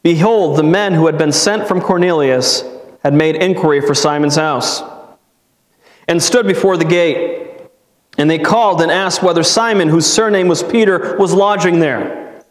Behold, 0.02 0.58
the 0.58 0.62
men 0.62 0.92
who 0.92 1.06
had 1.06 1.16
been 1.16 1.32
sent 1.32 1.66
from 1.66 1.80
Cornelius 1.80 2.62
had 3.02 3.14
made 3.14 3.36
inquiry 3.36 3.80
for 3.80 3.94
Simon's 3.94 4.36
house 4.36 4.82
and 6.08 6.22
stood 6.22 6.46
before 6.46 6.76
the 6.76 6.84
gate. 6.84 7.62
And 8.18 8.28
they 8.28 8.38
called 8.38 8.82
and 8.82 8.90
asked 8.90 9.22
whether 9.22 9.42
Simon, 9.42 9.88
whose 9.88 10.04
surname 10.04 10.46
was 10.46 10.62
Peter, 10.62 11.16
was 11.16 11.32
lodging 11.32 11.80
there. 11.80 12.42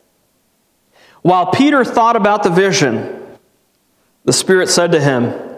While 1.21 1.51
Peter 1.51 1.85
thought 1.85 2.15
about 2.15 2.41
the 2.41 2.49
vision, 2.49 3.37
the 4.25 4.33
Spirit 4.33 4.67
said 4.67 4.91
to 4.93 4.99
him, 4.99 5.52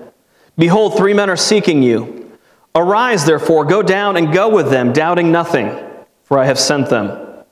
Behold, 0.58 0.98
three 0.98 1.13
men 1.13 1.30
are 1.30 1.38
seeking 1.38 1.84
you. 1.84 2.38
Arise, 2.74 3.26
therefore, 3.26 3.65
go 3.65 3.82
down 3.82 4.18
and 4.18 4.34
go 4.34 4.50
with 4.50 4.70
them, 4.70 4.94
doubting 4.94 5.32
nothing 5.32 5.70
for 6.26 6.39
I 6.39 6.46
have 6.46 6.60
sent 6.60 6.89
them. 6.89 7.44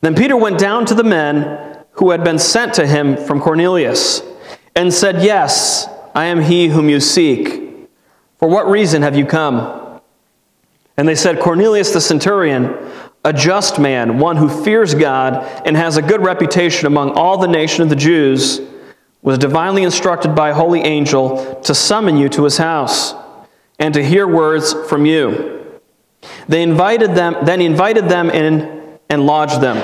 Then 0.00 0.14
Peter 0.14 0.36
went 0.36 0.58
down 0.58 0.86
to 0.86 0.94
the 0.94 1.04
men 1.04 1.84
who 1.92 2.10
had 2.10 2.24
been 2.24 2.38
sent 2.38 2.74
to 2.74 2.86
him 2.86 3.16
from 3.16 3.40
Cornelius 3.40 4.22
and 4.74 4.94
said, 4.94 5.22
Yes, 5.22 5.86
I 6.14 6.26
am 6.26 6.40
he 6.40 6.68
whom 6.68 6.88
you 6.88 7.00
seek. 7.00 7.88
For 8.38 8.48
what 8.48 8.70
reason 8.70 9.02
have 9.02 9.16
you 9.16 9.26
come? 9.26 10.00
And 10.96 11.08
they 11.08 11.14
said, 11.14 11.40
Cornelius 11.40 11.92
the 11.92 12.00
centurion, 12.00 12.74
a 13.24 13.32
just 13.32 13.78
man, 13.78 14.18
one 14.18 14.36
who 14.36 14.48
fears 14.48 14.94
God 14.94 15.44
and 15.66 15.76
has 15.76 15.96
a 15.96 16.02
good 16.02 16.24
reputation 16.24 16.86
among 16.86 17.10
all 17.10 17.36
the 17.36 17.48
nation 17.48 17.82
of 17.82 17.90
the 17.90 17.96
Jews, 17.96 18.60
was 19.22 19.38
divinely 19.38 19.82
instructed 19.82 20.34
by 20.34 20.50
a 20.50 20.54
holy 20.54 20.80
angel 20.80 21.60
to 21.62 21.74
summon 21.74 22.16
you 22.16 22.28
to 22.30 22.44
his 22.44 22.56
house 22.56 23.14
and 23.78 23.94
to 23.94 24.04
hear 24.04 24.26
words 24.26 24.74
from 24.88 25.04
you. 25.04 25.80
They 26.48 26.62
invited 26.62 27.14
them, 27.14 27.36
then 27.42 27.60
invited 27.60 28.08
them 28.08 28.30
in 28.30 28.98
and 29.08 29.26
lodged 29.26 29.60
them. 29.60 29.78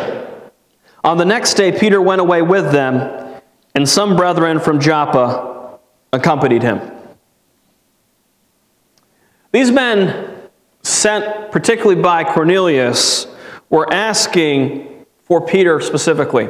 On 1.05 1.19
the 1.19 1.25
next 1.25 1.55
day, 1.55 1.73
Peter 1.73 2.01
went 2.01 2.21
away 2.21 2.43
with 2.43 2.73
them, 2.73 3.41
and 3.75 3.89
some 3.89 4.17
brethren 4.17 4.59
from 4.59 4.81
Joppa 4.81 5.79
accompanied 6.13 6.63
him. 6.63 6.81
These 9.53 9.71
men, 9.71 10.51
sent 10.83 11.53
particularly 11.53 12.01
by 12.01 12.25
Cornelius, 12.25 13.27
were 13.71 13.93
asking 13.93 15.07
for 15.25 15.45
Peter 15.47 15.81
specifically 15.81 16.49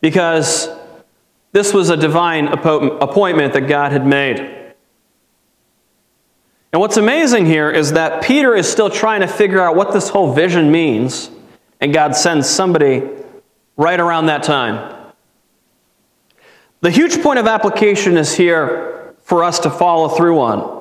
because 0.00 0.68
this 1.56 1.72
was 1.72 1.88
a 1.88 1.96
divine 1.96 2.48
appointment 2.48 3.54
that 3.54 3.62
God 3.62 3.90
had 3.90 4.06
made. 4.06 4.40
And 6.70 6.82
what's 6.82 6.98
amazing 6.98 7.46
here 7.46 7.70
is 7.70 7.94
that 7.94 8.22
Peter 8.22 8.54
is 8.54 8.70
still 8.70 8.90
trying 8.90 9.22
to 9.22 9.26
figure 9.26 9.62
out 9.62 9.74
what 9.74 9.90
this 9.90 10.10
whole 10.10 10.34
vision 10.34 10.70
means, 10.70 11.30
and 11.80 11.94
God 11.94 12.14
sends 12.14 12.46
somebody 12.46 13.08
right 13.78 13.98
around 13.98 14.26
that 14.26 14.42
time. 14.42 15.14
The 16.82 16.90
huge 16.90 17.22
point 17.22 17.38
of 17.38 17.46
application 17.46 18.18
is 18.18 18.36
here 18.36 19.14
for 19.22 19.42
us 19.42 19.58
to 19.60 19.70
follow 19.70 20.10
through 20.10 20.38
on. 20.38 20.75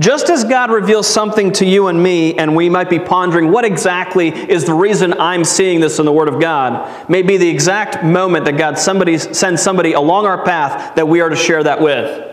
Just 0.00 0.30
as 0.30 0.44
God 0.44 0.70
reveals 0.70 1.06
something 1.06 1.52
to 1.52 1.66
you 1.66 1.88
and 1.88 2.02
me, 2.02 2.34
and 2.38 2.56
we 2.56 2.70
might 2.70 2.88
be 2.88 2.98
pondering 2.98 3.52
what 3.52 3.66
exactly 3.66 4.28
is 4.28 4.64
the 4.64 4.72
reason 4.72 5.12
I'm 5.20 5.44
seeing 5.44 5.80
this 5.80 5.98
in 5.98 6.06
the 6.06 6.12
Word 6.12 6.28
of 6.28 6.40
God, 6.40 7.10
may 7.10 7.20
be 7.20 7.36
the 7.36 7.50
exact 7.50 8.02
moment 8.02 8.46
that 8.46 8.56
God 8.56 8.78
somebody, 8.78 9.18
sends 9.18 9.60
somebody 9.60 9.92
along 9.92 10.24
our 10.24 10.42
path 10.42 10.94
that 10.94 11.06
we 11.06 11.20
are 11.20 11.28
to 11.28 11.36
share 11.36 11.62
that 11.64 11.82
with. 11.82 12.26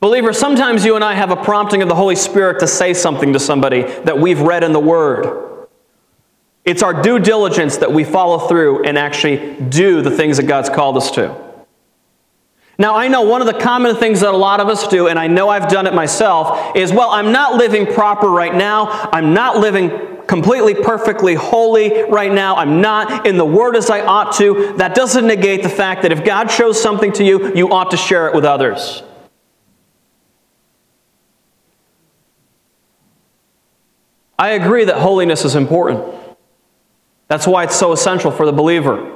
Believer, 0.00 0.34
sometimes 0.34 0.84
you 0.84 0.96
and 0.96 1.02
I 1.02 1.14
have 1.14 1.30
a 1.30 1.36
prompting 1.36 1.80
of 1.80 1.88
the 1.88 1.94
Holy 1.94 2.16
Spirit 2.16 2.60
to 2.60 2.66
say 2.66 2.92
something 2.92 3.32
to 3.32 3.38
somebody 3.38 3.84
that 4.02 4.18
we've 4.18 4.42
read 4.42 4.64
in 4.64 4.74
the 4.74 4.80
Word. 4.80 5.66
It's 6.66 6.82
our 6.82 7.00
due 7.00 7.18
diligence 7.20 7.78
that 7.78 7.90
we 7.90 8.04
follow 8.04 8.48
through 8.48 8.84
and 8.84 8.98
actually 8.98 9.56
do 9.70 10.02
the 10.02 10.10
things 10.10 10.36
that 10.36 10.42
God's 10.42 10.68
called 10.68 10.98
us 10.98 11.10
to. 11.12 11.45
Now, 12.78 12.94
I 12.94 13.08
know 13.08 13.22
one 13.22 13.40
of 13.40 13.46
the 13.46 13.58
common 13.58 13.96
things 13.96 14.20
that 14.20 14.34
a 14.34 14.36
lot 14.36 14.60
of 14.60 14.68
us 14.68 14.86
do, 14.88 15.08
and 15.08 15.18
I 15.18 15.28
know 15.28 15.48
I've 15.48 15.68
done 15.68 15.86
it 15.86 15.94
myself, 15.94 16.76
is 16.76 16.92
well, 16.92 17.10
I'm 17.10 17.32
not 17.32 17.54
living 17.54 17.86
proper 17.86 18.28
right 18.28 18.54
now. 18.54 19.08
I'm 19.12 19.32
not 19.32 19.56
living 19.56 20.16
completely, 20.26 20.74
perfectly 20.74 21.34
holy 21.34 22.02
right 22.10 22.30
now. 22.30 22.56
I'm 22.56 22.82
not 22.82 23.26
in 23.26 23.38
the 23.38 23.44
Word 23.44 23.76
as 23.76 23.88
I 23.88 24.00
ought 24.00 24.34
to. 24.36 24.74
That 24.76 24.94
doesn't 24.94 25.26
negate 25.26 25.62
the 25.62 25.70
fact 25.70 26.02
that 26.02 26.12
if 26.12 26.22
God 26.24 26.50
shows 26.50 26.80
something 26.80 27.12
to 27.12 27.24
you, 27.24 27.54
you 27.54 27.70
ought 27.70 27.92
to 27.92 27.96
share 27.96 28.28
it 28.28 28.34
with 28.34 28.44
others. 28.44 29.02
I 34.38 34.50
agree 34.50 34.84
that 34.84 34.98
holiness 34.98 35.46
is 35.46 35.54
important. 35.54 36.04
That's 37.28 37.46
why 37.46 37.64
it's 37.64 37.76
so 37.76 37.92
essential 37.92 38.30
for 38.30 38.44
the 38.44 38.52
believer. 38.52 39.15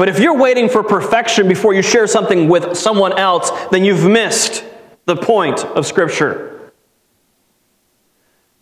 But 0.00 0.08
if 0.08 0.18
you're 0.18 0.38
waiting 0.38 0.70
for 0.70 0.82
perfection 0.82 1.46
before 1.46 1.74
you 1.74 1.82
share 1.82 2.06
something 2.06 2.48
with 2.48 2.74
someone 2.74 3.18
else, 3.18 3.50
then 3.70 3.84
you've 3.84 4.08
missed 4.08 4.64
the 5.04 5.14
point 5.14 5.62
of 5.62 5.84
Scripture. 5.84 6.72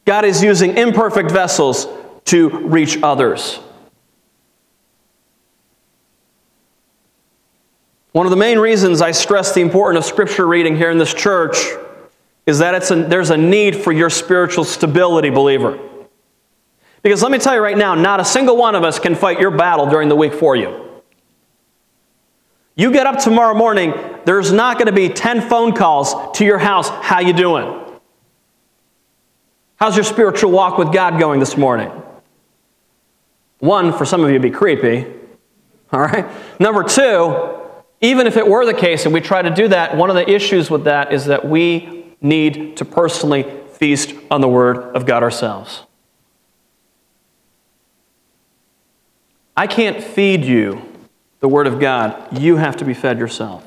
God 0.04 0.24
is 0.24 0.42
using 0.42 0.76
imperfect 0.76 1.30
vessels 1.30 1.86
to 2.24 2.48
reach 2.66 3.00
others. 3.04 3.60
One 8.10 8.26
of 8.26 8.30
the 8.30 8.36
main 8.36 8.58
reasons 8.58 9.00
I 9.00 9.12
stress 9.12 9.54
the 9.54 9.60
importance 9.60 10.06
of 10.06 10.12
Scripture 10.12 10.44
reading 10.44 10.74
here 10.74 10.90
in 10.90 10.98
this 10.98 11.14
church 11.14 11.56
is 12.46 12.58
that 12.58 12.90
a, 12.90 13.04
there's 13.04 13.30
a 13.30 13.36
need 13.36 13.76
for 13.76 13.92
your 13.92 14.10
spiritual 14.10 14.64
stability, 14.64 15.30
believer. 15.30 15.78
Because 17.04 17.22
let 17.22 17.30
me 17.30 17.38
tell 17.38 17.54
you 17.54 17.60
right 17.60 17.78
now, 17.78 17.94
not 17.94 18.18
a 18.18 18.24
single 18.24 18.56
one 18.56 18.74
of 18.74 18.82
us 18.82 18.98
can 18.98 19.14
fight 19.14 19.38
your 19.38 19.52
battle 19.52 19.86
during 19.86 20.08
the 20.08 20.16
week 20.16 20.34
for 20.34 20.56
you. 20.56 20.87
You 22.78 22.92
get 22.92 23.08
up 23.08 23.18
tomorrow 23.18 23.54
morning, 23.54 23.92
there's 24.24 24.52
not 24.52 24.78
going 24.78 24.86
to 24.86 24.92
be 24.92 25.08
10 25.08 25.48
phone 25.48 25.74
calls 25.74 26.14
to 26.38 26.44
your 26.44 26.58
house. 26.58 26.88
How 26.88 27.18
you 27.18 27.32
doing? 27.32 27.84
How's 29.74 29.96
your 29.96 30.04
spiritual 30.04 30.52
walk 30.52 30.78
with 30.78 30.92
God 30.92 31.18
going 31.18 31.40
this 31.40 31.56
morning? 31.56 31.90
One, 33.58 33.92
for 33.92 34.04
some 34.04 34.22
of 34.22 34.30
you, 34.30 34.38
be 34.38 34.50
creepy. 34.50 35.12
All 35.92 36.02
right? 36.02 36.24
Number 36.60 36.84
two, 36.84 37.58
even 38.00 38.28
if 38.28 38.36
it 38.36 38.46
were 38.46 38.64
the 38.64 38.74
case 38.74 39.06
and 39.06 39.12
we 39.12 39.20
try 39.20 39.42
to 39.42 39.50
do 39.50 39.66
that, 39.66 39.96
one 39.96 40.08
of 40.08 40.14
the 40.14 40.30
issues 40.30 40.70
with 40.70 40.84
that 40.84 41.12
is 41.12 41.24
that 41.24 41.48
we 41.48 42.14
need 42.20 42.76
to 42.76 42.84
personally 42.84 43.44
feast 43.72 44.14
on 44.30 44.40
the 44.40 44.48
Word 44.48 44.94
of 44.94 45.04
God 45.04 45.24
ourselves. 45.24 45.82
I 49.56 49.66
can't 49.66 50.00
feed 50.00 50.44
you 50.44 50.87
the 51.40 51.48
Word 51.48 51.66
of 51.66 51.78
God. 51.80 52.38
You 52.38 52.56
have 52.56 52.76
to 52.78 52.84
be 52.84 52.94
fed 52.94 53.18
yourself. 53.18 53.64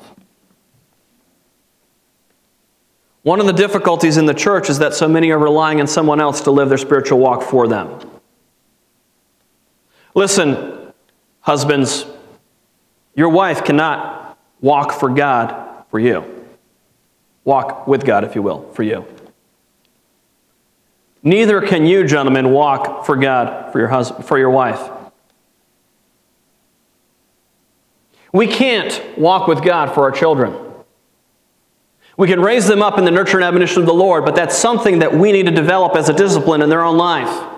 One 3.22 3.38
of 3.38 3.46
the 3.46 3.52
difficulties 3.52 4.16
in 4.16 4.26
the 4.26 4.34
church 4.34 4.68
is 4.68 4.80
that 4.80 4.94
so 4.94 5.06
many 5.06 5.30
are 5.30 5.38
relying 5.38 5.80
on 5.80 5.86
someone 5.86 6.20
else 6.20 6.40
to 6.42 6.50
live 6.50 6.68
their 6.68 6.78
spiritual 6.78 7.20
walk 7.20 7.42
for 7.42 7.68
them. 7.68 8.00
Listen, 10.14 10.92
husbands, 11.40 12.04
your 13.14 13.28
wife 13.28 13.64
cannot 13.64 14.36
walk 14.60 14.92
for 14.92 15.08
God 15.08 15.84
for 15.90 16.00
you. 16.00 16.24
Walk 17.44 17.86
with 17.86 18.04
God, 18.04 18.24
if 18.24 18.34
you 18.34 18.42
will, 18.42 18.68
for 18.72 18.82
you. 18.82 19.06
Neither 21.22 21.60
can 21.60 21.86
you, 21.86 22.04
gentlemen, 22.04 22.50
walk 22.50 23.06
for 23.06 23.16
God 23.16 23.72
for 23.72 23.78
your, 23.78 23.88
husband, 23.88 24.24
for 24.26 24.38
your 24.38 24.50
wife. 24.50 24.90
We 28.32 28.46
can't 28.46 29.18
walk 29.18 29.46
with 29.46 29.62
God 29.62 29.94
for 29.94 30.02
our 30.02 30.10
children. 30.10 30.56
We 32.16 32.28
can 32.28 32.40
raise 32.40 32.66
them 32.66 32.82
up 32.82 32.98
in 32.98 33.04
the 33.04 33.10
nurture 33.10 33.36
and 33.36 33.44
admonition 33.44 33.80
of 33.80 33.86
the 33.86 33.94
Lord, 33.94 34.24
but 34.24 34.34
that's 34.34 34.56
something 34.56 35.00
that 35.00 35.14
we 35.14 35.32
need 35.32 35.46
to 35.46 35.52
develop 35.52 35.96
as 35.96 36.08
a 36.08 36.12
discipline 36.12 36.62
in 36.62 36.68
their 36.68 36.82
own 36.82 36.96
life. 36.96 37.48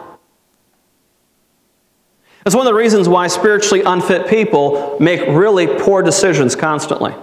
That's 2.44 2.54
one 2.54 2.66
of 2.66 2.72
the 2.72 2.78
reasons 2.78 3.08
why 3.08 3.26
spiritually 3.28 3.82
unfit 3.84 4.28
people 4.28 4.96
make 5.00 5.20
really 5.28 5.66
poor 5.66 6.02
decisions 6.02 6.54
constantly. 6.54 7.14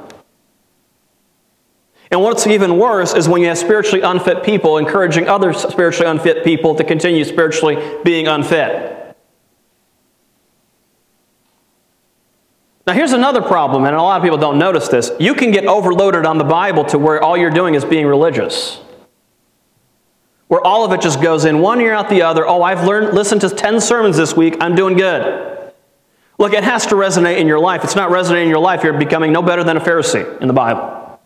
And 2.10 2.22
what's 2.22 2.46
even 2.46 2.78
worse 2.78 3.14
is 3.14 3.30
when 3.30 3.42
you 3.42 3.48
have 3.48 3.58
spiritually 3.58 4.02
unfit 4.02 4.44
people 4.44 4.78
encouraging 4.78 5.30
other 5.30 5.54
spiritually 5.54 6.10
unfit 6.10 6.44
people 6.44 6.76
to 6.76 6.84
continue 6.84 7.24
spiritually 7.24 7.78
being 8.04 8.28
unfit. 8.28 9.01
Now, 12.88 12.94
here's 12.94 13.12
another 13.12 13.41
problem, 13.41 13.86
and 13.86 13.96
a 13.96 14.02
lot 14.02 14.17
of 14.17 14.24
people 14.24 14.39
don't 14.39 14.58
notice 14.58 14.88
this. 14.88 15.12
You 15.20 15.36
can 15.36 15.52
get 15.52 15.65
overloaded 15.65 16.26
on 16.26 16.38
the 16.38 16.44
Bible 16.44 16.84
to 16.86 16.98
where 16.98 17.22
all 17.22 17.38
you're 17.38 17.52
doing 17.52 17.76
is 17.76 17.86
being 17.86 18.08
religious. 18.08 18.80
Where 20.48 20.65
all 20.65 20.84
of 20.84 20.91
it 20.91 21.02
just 21.02 21.22
goes 21.22 21.46
in 21.46 21.60
one 21.60 21.80
ear 21.80 21.94
out 21.94 22.10
the 22.10 22.24
other. 22.24 22.46
Oh, 22.48 22.63
I've 22.63 22.86
learned, 22.86 23.13
listened 23.13 23.41
to 23.41 23.50
10 23.50 23.80
sermons 23.82 24.17
this 24.17 24.36
week. 24.36 24.58
I'm 24.60 24.76
doing 24.76 24.98
good. 24.98 25.74
Look, 26.39 26.54
it 26.54 26.63
has 26.63 26.88
to 26.88 26.96
resonate 26.96 27.38
in 27.38 27.48
your 27.48 27.60
life. 27.60 27.82
If 27.82 27.86
it's 27.86 27.96
not 27.96 28.10
resonating 28.10 28.48
in 28.48 28.50
your 28.50 28.60
life, 28.60 28.84
you're 28.84 28.98
becoming 28.98 29.32
no 29.32 29.44
better 29.44 29.63
than 29.63 29.78
a 29.78 29.80
Pharisee 29.80 30.41
in 30.41 30.48
the 30.48 30.54
Bible. 30.54 31.20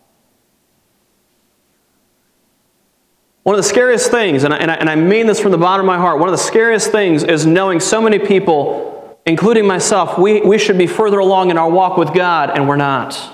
One 3.44 3.54
of 3.54 3.62
the 3.62 3.68
scariest 3.68 4.10
things, 4.10 4.44
and 4.44 4.52
I, 4.52 4.56
and, 4.58 4.70
I, 4.70 4.74
and 4.74 4.90
I 4.90 4.96
mean 4.96 5.26
this 5.26 5.40
from 5.40 5.52
the 5.52 5.58
bottom 5.58 5.86
of 5.86 5.86
my 5.86 5.96
heart, 5.96 6.18
one 6.18 6.28
of 6.28 6.32
the 6.32 6.42
scariest 6.42 6.90
things 6.90 7.22
is 7.22 7.46
knowing 7.46 7.80
so 7.80 8.02
many 8.02 8.18
people, 8.18 8.95
including 9.26 9.66
myself, 9.66 10.18
we, 10.18 10.40
we 10.40 10.56
should 10.56 10.78
be 10.78 10.86
further 10.86 11.18
along 11.18 11.50
in 11.50 11.58
our 11.58 11.68
walk 11.68 11.96
with 11.98 12.14
God, 12.14 12.50
and 12.50 12.68
we're 12.68 12.76
not. 12.76 13.32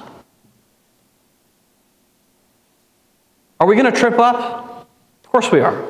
Are 3.61 3.67
we 3.67 3.77
going 3.77 3.93
to 3.93 3.97
trip 3.97 4.19
up? 4.19 4.89
Of 5.23 5.31
course 5.31 5.53
we 5.53 5.61
are. 5.61 5.87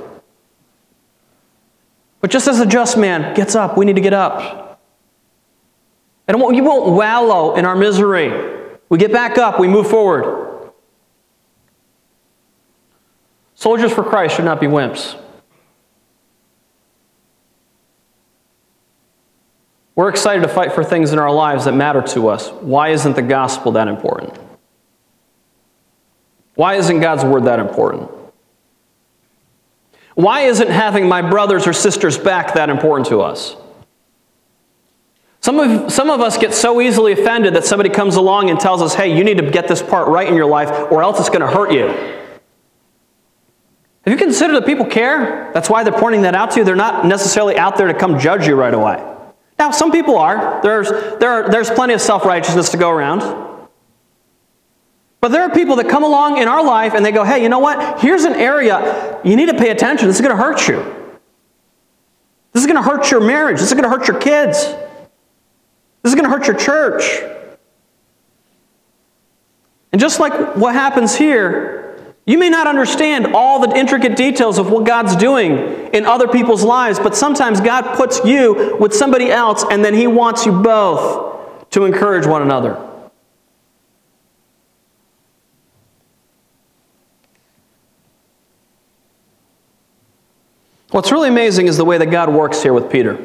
But 2.21 2.31
just 2.31 2.47
as 2.47 2.61
a 2.61 2.67
just 2.67 2.99
man 2.99 3.35
gets 3.35 3.55
up, 3.55 3.79
we 3.79 3.85
need 3.85 3.97
to 3.97 4.03
get 4.03 4.12
up. 4.12 4.81
And 6.29 6.38
you 6.38 6.62
won't 6.62 6.93
wallow 6.93 7.57
in 7.57 7.65
our 7.65 7.75
misery. 7.75 8.61
We 8.88 8.99
get 8.99 9.12
back 9.12 9.38
up, 9.38 9.59
we 9.59 9.69
move 9.69 9.88
forward. 9.88 10.71
Soldiers 13.55 13.93
for 13.93 14.05
Christ 14.05 14.37
should 14.37 14.45
not 14.45 14.61
be 14.61 14.67
wimps. 14.67 15.19
We're 19.95 20.09
excited 20.09 20.43
to 20.43 20.49
fight 20.49 20.73
for 20.73 20.83
things 20.83 21.13
in 21.13 21.19
our 21.19 21.31
lives 21.31 21.67
that 21.67 21.73
matter 21.73 22.01
to 22.03 22.29
us. 22.29 22.51
Why 22.51 22.89
isn't 22.89 23.15
the 23.15 23.23
gospel 23.23 23.73
that 23.73 23.89
important? 23.89 24.39
Why 26.55 26.75
isn't 26.77 27.01
God's 27.01 27.25
word 27.25 27.45
that 27.45 27.59
important? 27.59 28.11
Why 30.15 30.43
isn't 30.43 30.69
having 30.69 31.09
my 31.09 31.23
brothers 31.23 31.67
or 31.67 31.73
sisters 31.73 32.19
back 32.19 32.55
that 32.55 32.71
important 32.71 33.09
to 33.09 33.21
us? 33.21 33.57
Some 35.41 35.59
of, 35.59 35.91
some 35.93 36.09
of 36.09 36.21
us 36.21 36.39
get 36.39 36.55
so 36.55 36.81
easily 36.81 37.13
offended 37.13 37.55
that 37.55 37.65
somebody 37.65 37.89
comes 37.89 38.17
along 38.17 38.49
and 38.49 38.61
tells 38.61 38.81
us, 38.81 38.95
hey, 38.95 39.17
you 39.17 39.25
need 39.25 39.39
to 39.39 39.51
get 39.51 39.67
this 39.67 39.83
part 39.83 40.09
right 40.09 40.29
in 40.29 40.37
your 40.37 40.47
life 40.47 40.71
or 40.93 41.03
else 41.03 41.19
it's 41.19 41.31
going 41.31 41.41
to 41.41 41.49
hurt 41.49 41.73
you. 41.73 41.89
Have 44.05 44.13
you 44.13 44.17
considered 44.17 44.55
that 44.55 44.67
people 44.67 44.87
care? 44.87 45.51
That's 45.53 45.69
why 45.69 45.83
they're 45.85 45.93
pointing 45.93 46.23
that 46.23 46.35
out 46.35 46.53
to 46.53 46.61
you. 46.61 46.65
They're 46.65 46.77
not 46.77 47.07
necessarily 47.07 47.57
out 47.57 47.77
there 47.77 47.89
to 47.89 47.95
come 47.95 48.19
judge 48.19 48.47
you 48.47 48.55
right 48.55 48.73
away. 48.73 49.12
Now, 49.62 49.70
some 49.70 49.92
people 49.92 50.18
are. 50.18 50.61
There's, 50.61 50.90
there 51.20 51.31
are, 51.31 51.48
there's 51.48 51.70
plenty 51.70 51.94
of 51.94 52.01
self 52.01 52.25
righteousness 52.25 52.70
to 52.70 52.77
go 52.77 52.90
around. 52.90 53.20
But 55.20 55.29
there 55.29 55.42
are 55.42 55.51
people 55.51 55.77
that 55.77 55.88
come 55.88 56.03
along 56.03 56.38
in 56.38 56.48
our 56.48 56.64
life 56.64 56.94
and 56.94 57.07
they 57.07 57.12
go, 57.12 57.22
hey, 57.22 57.44
you 57.44 57.48
know 57.48 57.61
what? 57.61 58.01
Here's 58.01 58.25
an 58.25 58.35
area 58.35 59.20
you 59.22 59.37
need 59.37 59.46
to 59.46 59.55
pay 59.55 59.70
attention. 59.70 60.09
This 60.09 60.16
is 60.16 60.20
going 60.20 60.37
to 60.37 60.42
hurt 60.42 60.66
you. 60.66 60.79
This 62.51 62.64
is 62.64 62.66
going 62.66 62.75
to 62.75 62.83
hurt 62.83 63.12
your 63.12 63.20
marriage. 63.20 63.61
This 63.61 63.68
is 63.68 63.75
going 63.75 63.85
to 63.85 63.88
hurt 63.88 64.09
your 64.09 64.18
kids. 64.18 64.64
This 64.64 66.12
is 66.12 66.16
going 66.16 66.25
to 66.25 66.37
hurt 66.37 66.48
your 66.48 66.57
church. 66.57 67.22
And 69.92 70.01
just 70.01 70.18
like 70.18 70.57
what 70.57 70.75
happens 70.75 71.14
here, 71.14 71.82
you 72.33 72.38
may 72.38 72.49
not 72.49 72.66
understand 72.66 73.35
all 73.35 73.61
the 73.61 73.77
intricate 73.77 74.16
details 74.16 74.59
of 74.59 74.71
what 74.71 74.87
God's 74.87 75.14
doing 75.16 75.59
in 75.92 76.07
other 76.07 76.27
people's 76.27 76.64
lives, 76.64 76.99
but 76.99 77.14
sometimes 77.14 77.61
God 77.61 77.95
puts 77.95 78.25
you 78.25 78.79
with 78.81 78.95
somebody 78.95 79.31
else 79.31 79.66
and 79.71 79.85
then 79.85 79.92
He 79.92 80.07
wants 80.07 80.47
you 80.47 80.53
both 80.53 81.68
to 81.73 81.85
encourage 81.85 82.27
one 82.27 82.40
another. 82.40 82.88
What's 90.90 91.12
really 91.12 91.29
amazing 91.29 91.66
is 91.66 91.77
the 91.77 91.85
way 91.85 91.99
that 91.99 92.07
God 92.07 92.33
works 92.33 92.62
here 92.62 92.73
with 92.73 92.90
Peter. 92.90 93.18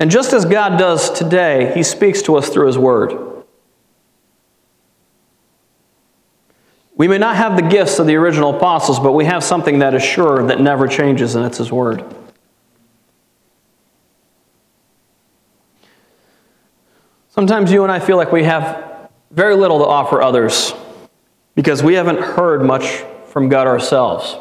And 0.00 0.10
just 0.10 0.32
as 0.32 0.44
God 0.44 0.76
does 0.76 1.08
today, 1.12 1.72
He 1.72 1.84
speaks 1.84 2.20
to 2.22 2.34
us 2.34 2.48
through 2.48 2.66
His 2.66 2.78
Word. 2.78 3.29
We 7.00 7.08
may 7.08 7.16
not 7.16 7.36
have 7.36 7.56
the 7.56 7.62
gifts 7.62 7.98
of 7.98 8.06
the 8.06 8.16
original 8.16 8.54
apostles, 8.54 9.00
but 9.00 9.12
we 9.12 9.24
have 9.24 9.42
something 9.42 9.78
that 9.78 9.94
is 9.94 10.02
sure 10.02 10.46
that 10.48 10.60
never 10.60 10.86
changes, 10.86 11.34
and 11.34 11.46
it's 11.46 11.56
His 11.56 11.72
Word. 11.72 12.04
Sometimes 17.30 17.72
you 17.72 17.84
and 17.84 17.90
I 17.90 18.00
feel 18.00 18.18
like 18.18 18.32
we 18.32 18.44
have 18.44 19.08
very 19.30 19.54
little 19.54 19.78
to 19.78 19.86
offer 19.86 20.20
others 20.20 20.74
because 21.54 21.82
we 21.82 21.94
haven't 21.94 22.20
heard 22.20 22.66
much 22.66 23.02
from 23.28 23.48
God 23.48 23.66
ourselves. 23.66 24.36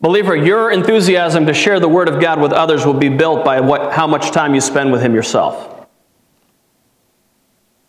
Believer, 0.00 0.36
your 0.36 0.70
enthusiasm 0.70 1.46
to 1.46 1.52
share 1.52 1.80
the 1.80 1.88
Word 1.88 2.08
of 2.08 2.20
God 2.20 2.40
with 2.40 2.52
others 2.52 2.86
will 2.86 2.94
be 2.94 3.08
built 3.08 3.44
by 3.44 3.58
what, 3.58 3.92
how 3.92 4.06
much 4.06 4.30
time 4.30 4.54
you 4.54 4.60
spend 4.60 4.92
with 4.92 5.02
Him 5.02 5.16
yourself. 5.16 5.88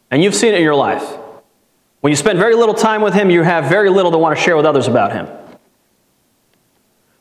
And 0.10 0.24
you've 0.24 0.34
seen 0.34 0.56
it 0.56 0.58
in 0.58 0.63
your 0.63 0.74
life. 0.74 1.19
When 2.04 2.12
you 2.12 2.18
spend 2.18 2.38
very 2.38 2.54
little 2.54 2.76
time 2.76 3.02
with 3.02 3.13
Him, 3.13 3.30
you 3.30 3.44
have 3.44 3.70
very 3.70 3.89
little 3.89 4.12
to 4.12 4.18
want 4.18 4.38
to 4.38 4.44
share 4.44 4.58
with 4.58 4.66
others 4.66 4.89
about 4.89 5.13
Him. 5.13 5.26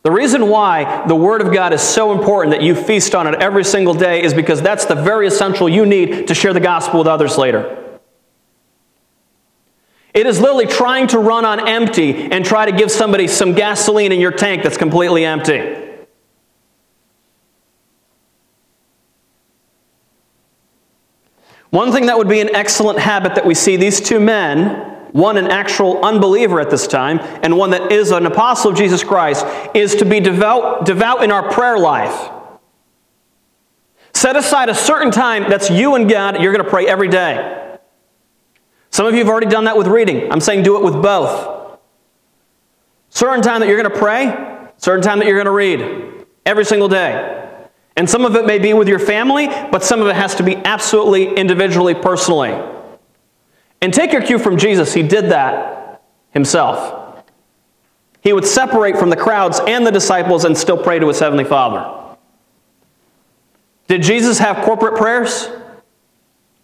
The 0.02 0.10
reason 0.10 0.48
why 0.48 1.06
the 1.06 1.14
Word 1.14 1.40
of 1.40 1.52
God 1.52 1.72
is 1.72 1.80
so 1.80 2.10
important 2.10 2.52
that 2.52 2.64
you 2.64 2.74
feast 2.74 3.14
on 3.14 3.28
it 3.28 3.40
every 3.40 3.62
single 3.62 3.94
day 3.94 4.24
is 4.24 4.34
because 4.34 4.60
that's 4.60 4.86
the 4.86 4.96
very 4.96 5.28
essential 5.28 5.68
you 5.68 5.86
need 5.86 6.26
to 6.26 6.34
share 6.34 6.52
the 6.52 6.58
gospel 6.58 6.98
with 6.98 7.06
others 7.06 7.38
later. 7.38 8.00
It 10.14 10.26
is 10.26 10.40
literally 10.40 10.66
trying 10.66 11.06
to 11.08 11.20
run 11.20 11.44
on 11.44 11.68
empty 11.68 12.32
and 12.32 12.44
try 12.44 12.68
to 12.68 12.76
give 12.76 12.90
somebody 12.90 13.28
some 13.28 13.52
gasoline 13.52 14.10
in 14.10 14.18
your 14.18 14.32
tank 14.32 14.64
that's 14.64 14.76
completely 14.76 15.24
empty. 15.24 15.81
One 21.72 21.90
thing 21.90 22.04
that 22.06 22.18
would 22.18 22.28
be 22.28 22.40
an 22.40 22.54
excellent 22.54 22.98
habit 22.98 23.34
that 23.34 23.46
we 23.46 23.54
see 23.54 23.78
these 23.78 23.98
two 23.98 24.20
men, 24.20 25.08
one 25.12 25.38
an 25.38 25.46
actual 25.46 26.04
unbeliever 26.04 26.60
at 26.60 26.68
this 26.68 26.86
time, 26.86 27.18
and 27.42 27.56
one 27.56 27.70
that 27.70 27.90
is 27.90 28.10
an 28.10 28.26
apostle 28.26 28.72
of 28.72 28.76
Jesus 28.76 29.02
Christ, 29.02 29.46
is 29.74 29.94
to 29.94 30.04
be 30.04 30.20
devout, 30.20 30.84
devout 30.84 31.24
in 31.24 31.32
our 31.32 31.50
prayer 31.50 31.78
life. 31.78 32.30
Set 34.12 34.36
aside 34.36 34.68
a 34.68 34.74
certain 34.74 35.10
time 35.10 35.48
that's 35.48 35.70
you 35.70 35.94
and 35.94 36.10
God, 36.10 36.42
you're 36.42 36.52
going 36.52 36.62
to 36.62 36.70
pray 36.70 36.86
every 36.86 37.08
day. 37.08 37.78
Some 38.90 39.06
of 39.06 39.14
you 39.14 39.20
have 39.20 39.28
already 39.30 39.46
done 39.46 39.64
that 39.64 39.78
with 39.78 39.86
reading. 39.86 40.30
I'm 40.30 40.40
saying 40.40 40.64
do 40.64 40.76
it 40.76 40.84
with 40.84 41.02
both. 41.02 41.78
Certain 43.08 43.40
time 43.40 43.60
that 43.60 43.68
you're 43.68 43.80
going 43.80 43.90
to 43.90 43.98
pray, 43.98 44.68
certain 44.76 45.02
time 45.02 45.20
that 45.20 45.26
you're 45.26 45.42
going 45.42 45.46
to 45.46 45.50
read 45.50 46.26
every 46.44 46.66
single 46.66 46.88
day. 46.88 47.41
And 47.96 48.08
some 48.08 48.24
of 48.24 48.36
it 48.36 48.46
may 48.46 48.58
be 48.58 48.72
with 48.72 48.88
your 48.88 48.98
family, 48.98 49.48
but 49.48 49.82
some 49.82 50.00
of 50.00 50.06
it 50.08 50.16
has 50.16 50.34
to 50.36 50.42
be 50.42 50.56
absolutely 50.56 51.34
individually, 51.34 51.94
personally. 51.94 52.58
And 53.80 53.92
take 53.92 54.12
your 54.12 54.22
cue 54.22 54.38
from 54.38 54.56
Jesus. 54.56 54.94
He 54.94 55.02
did 55.02 55.26
that 55.26 56.02
himself. 56.30 57.24
He 58.22 58.32
would 58.32 58.46
separate 58.46 58.96
from 58.96 59.10
the 59.10 59.16
crowds 59.16 59.60
and 59.66 59.86
the 59.86 59.90
disciples 59.90 60.44
and 60.44 60.56
still 60.56 60.78
pray 60.78 60.98
to 60.98 61.08
his 61.08 61.18
heavenly 61.18 61.44
Father. 61.44 62.16
Did 63.88 64.02
Jesus 64.02 64.38
have 64.38 64.64
corporate 64.64 64.96
prayers? 64.96 65.50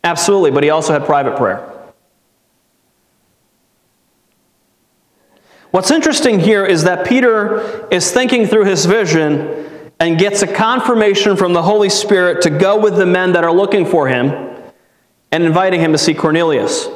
Absolutely, 0.04 0.52
but 0.52 0.62
he 0.62 0.70
also 0.70 0.92
had 0.92 1.04
private 1.04 1.36
prayer. 1.36 1.74
What's 5.70 5.90
interesting 5.90 6.40
here 6.40 6.64
is 6.64 6.84
that 6.84 7.06
Peter 7.06 7.86
is 7.92 8.10
thinking 8.10 8.46
through 8.46 8.64
his 8.64 8.86
vision 8.86 9.77
and 10.00 10.18
gets 10.18 10.42
a 10.42 10.46
confirmation 10.46 11.36
from 11.36 11.52
the 11.52 11.62
Holy 11.62 11.88
Spirit 11.88 12.42
to 12.42 12.50
go 12.50 12.80
with 12.80 12.96
the 12.96 13.06
men 13.06 13.32
that 13.32 13.44
are 13.44 13.52
looking 13.52 13.84
for 13.84 14.08
him 14.08 14.30
and 15.32 15.44
inviting 15.44 15.80
him 15.80 15.92
to 15.92 15.98
see 15.98 16.14
Cornelius. 16.14 16.88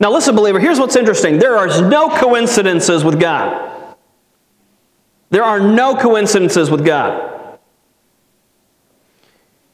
Now, 0.00 0.10
listen, 0.10 0.34
believer, 0.34 0.60
here's 0.60 0.78
what's 0.78 0.96
interesting 0.96 1.38
there 1.38 1.56
are 1.56 1.88
no 1.88 2.08
coincidences 2.08 3.04
with 3.04 3.20
God. 3.20 3.94
There 5.30 5.44
are 5.44 5.60
no 5.60 5.96
coincidences 5.96 6.70
with 6.70 6.84
God. 6.84 7.58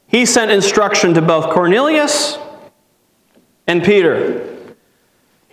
He 0.06 0.26
sent 0.26 0.50
instruction 0.50 1.14
to 1.14 1.22
both 1.22 1.50
Cornelius 1.50 2.38
and 3.66 3.82
Peter. 3.82 4.51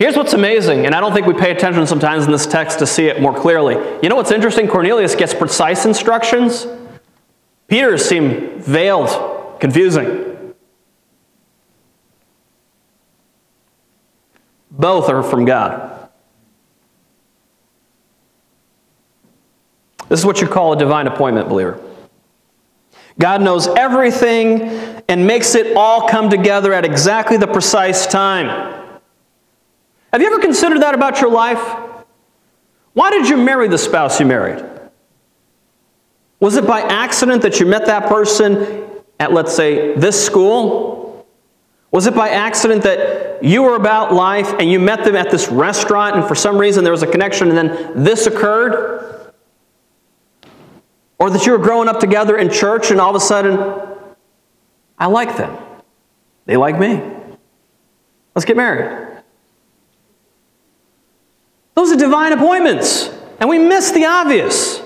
Here's 0.00 0.16
what's 0.16 0.32
amazing, 0.32 0.86
and 0.86 0.94
I 0.94 1.00
don't 1.00 1.12
think 1.12 1.26
we 1.26 1.34
pay 1.34 1.50
attention 1.50 1.86
sometimes 1.86 2.24
in 2.24 2.32
this 2.32 2.46
text 2.46 2.78
to 2.78 2.86
see 2.86 3.08
it 3.08 3.20
more 3.20 3.38
clearly. 3.38 3.74
You 4.02 4.08
know 4.08 4.16
what's 4.16 4.30
interesting? 4.30 4.66
Cornelius 4.66 5.14
gets 5.14 5.34
precise 5.34 5.84
instructions. 5.84 6.66
Peter 7.68 7.98
seem 7.98 8.58
veiled, 8.60 9.60
confusing. 9.60 10.54
Both 14.70 15.10
are 15.10 15.22
from 15.22 15.44
God. 15.44 16.08
This 20.08 20.18
is 20.18 20.24
what 20.24 20.40
you 20.40 20.48
call 20.48 20.72
a 20.72 20.78
divine 20.78 21.08
appointment, 21.08 21.50
believer. 21.50 21.78
God 23.18 23.42
knows 23.42 23.66
everything 23.66 24.62
and 25.10 25.26
makes 25.26 25.54
it 25.54 25.76
all 25.76 26.08
come 26.08 26.30
together 26.30 26.72
at 26.72 26.86
exactly 26.86 27.36
the 27.36 27.46
precise 27.46 28.06
time. 28.06 28.80
Have 30.12 30.20
you 30.20 30.26
ever 30.26 30.40
considered 30.40 30.82
that 30.82 30.94
about 30.94 31.20
your 31.20 31.30
life? 31.30 31.60
Why 32.94 33.10
did 33.10 33.28
you 33.28 33.36
marry 33.36 33.68
the 33.68 33.78
spouse 33.78 34.18
you 34.18 34.26
married? 34.26 34.64
Was 36.40 36.56
it 36.56 36.66
by 36.66 36.80
accident 36.80 37.42
that 37.42 37.60
you 37.60 37.66
met 37.66 37.86
that 37.86 38.08
person 38.08 38.88
at, 39.20 39.32
let's 39.32 39.54
say, 39.54 39.94
this 39.94 40.24
school? 40.24 41.26
Was 41.92 42.06
it 42.06 42.14
by 42.14 42.30
accident 42.30 42.82
that 42.82 43.44
you 43.44 43.62
were 43.62 43.76
about 43.76 44.12
life 44.12 44.52
and 44.58 44.70
you 44.70 44.80
met 44.80 45.04
them 45.04 45.14
at 45.14 45.30
this 45.30 45.48
restaurant 45.48 46.16
and 46.16 46.26
for 46.26 46.34
some 46.34 46.58
reason 46.58 46.82
there 46.82 46.92
was 46.92 47.02
a 47.02 47.06
connection 47.06 47.48
and 47.48 47.56
then 47.56 48.02
this 48.04 48.26
occurred? 48.26 49.32
Or 51.18 51.30
that 51.30 51.44
you 51.46 51.52
were 51.52 51.58
growing 51.58 51.88
up 51.88 52.00
together 52.00 52.36
in 52.36 52.50
church 52.50 52.90
and 52.90 53.00
all 53.00 53.10
of 53.10 53.16
a 53.16 53.20
sudden, 53.20 53.58
I 54.98 55.06
like 55.06 55.36
them. 55.36 55.56
They 56.46 56.56
like 56.56 56.78
me. 56.78 57.02
Let's 58.34 58.46
get 58.46 58.56
married. 58.56 59.09
Those 61.80 61.92
are 61.92 61.96
divine 61.96 62.34
appointments. 62.34 63.08
And 63.40 63.48
we 63.48 63.58
miss 63.58 63.90
the 63.90 64.04
obvious. 64.04 64.80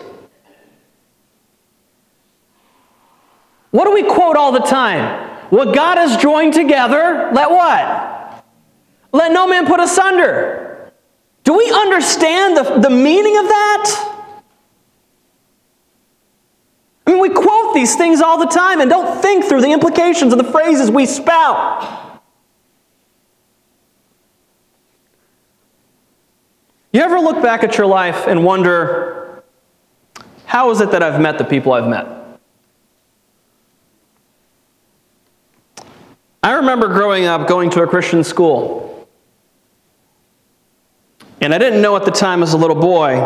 What 3.73 3.87
do 3.87 3.93
we 3.93 4.05
quote 4.05 4.37
all 4.37 4.53
the 4.53 4.61
time? 4.61 5.29
What 5.51 5.75
God 5.75 5.99
has 5.99 6.17
joined 6.23 6.55
together, 6.55 7.31
let 7.33 7.51
what? 7.51 8.45
Let 9.13 9.33
no 9.33 9.49
man 9.49 9.67
put 9.67 9.81
asunder. 9.81 10.93
Do 11.43 11.59
we 11.59 11.69
understand 11.73 12.57
the, 12.57 12.79
the 12.79 12.91
meaning 12.91 13.39
of 13.39 13.45
that? 13.49 14.21
I 17.09 17.11
mean, 17.11 17.21
we 17.21 17.31
quote 17.31 17.75
these 17.75 17.97
things 17.97 18.21
all 18.21 18.39
the 18.39 18.47
time 18.47 18.81
and 18.81 18.89
don't 18.89 19.21
think 19.21 19.47
through 19.47 19.63
the 19.63 19.73
implications 19.73 20.33
of 20.33 20.39
the 20.39 20.49
phrases 20.53 20.93
we 20.93 21.07
spout. 21.07 22.04
You 26.95 27.01
ever 27.01 27.19
look 27.19 27.43
back 27.43 27.65
at 27.65 27.77
your 27.77 27.89
life 27.89 28.29
and 28.29 28.45
wonder, 28.45 29.43
how 30.47 30.71
is 30.71 30.81
it 30.81 30.93
that 30.93 31.03
I've 31.03 31.21
met 31.21 31.39
the 31.39 31.45
people 31.45 31.73
I've 31.73 31.89
met? 31.89 32.07
I 36.41 36.53
remember 36.53 36.87
growing 36.87 37.25
up 37.25 37.49
going 37.49 37.71
to 37.71 37.83
a 37.83 37.89
Christian 37.89 38.23
school. 38.23 39.09
And 41.41 41.53
I 41.53 41.59
didn't 41.59 41.83
know 41.83 41.97
at 41.97 42.05
the 42.05 42.13
time 42.13 42.45
as 42.45 42.53
a 42.53 42.57
little 42.57 42.81
boy 42.81 43.17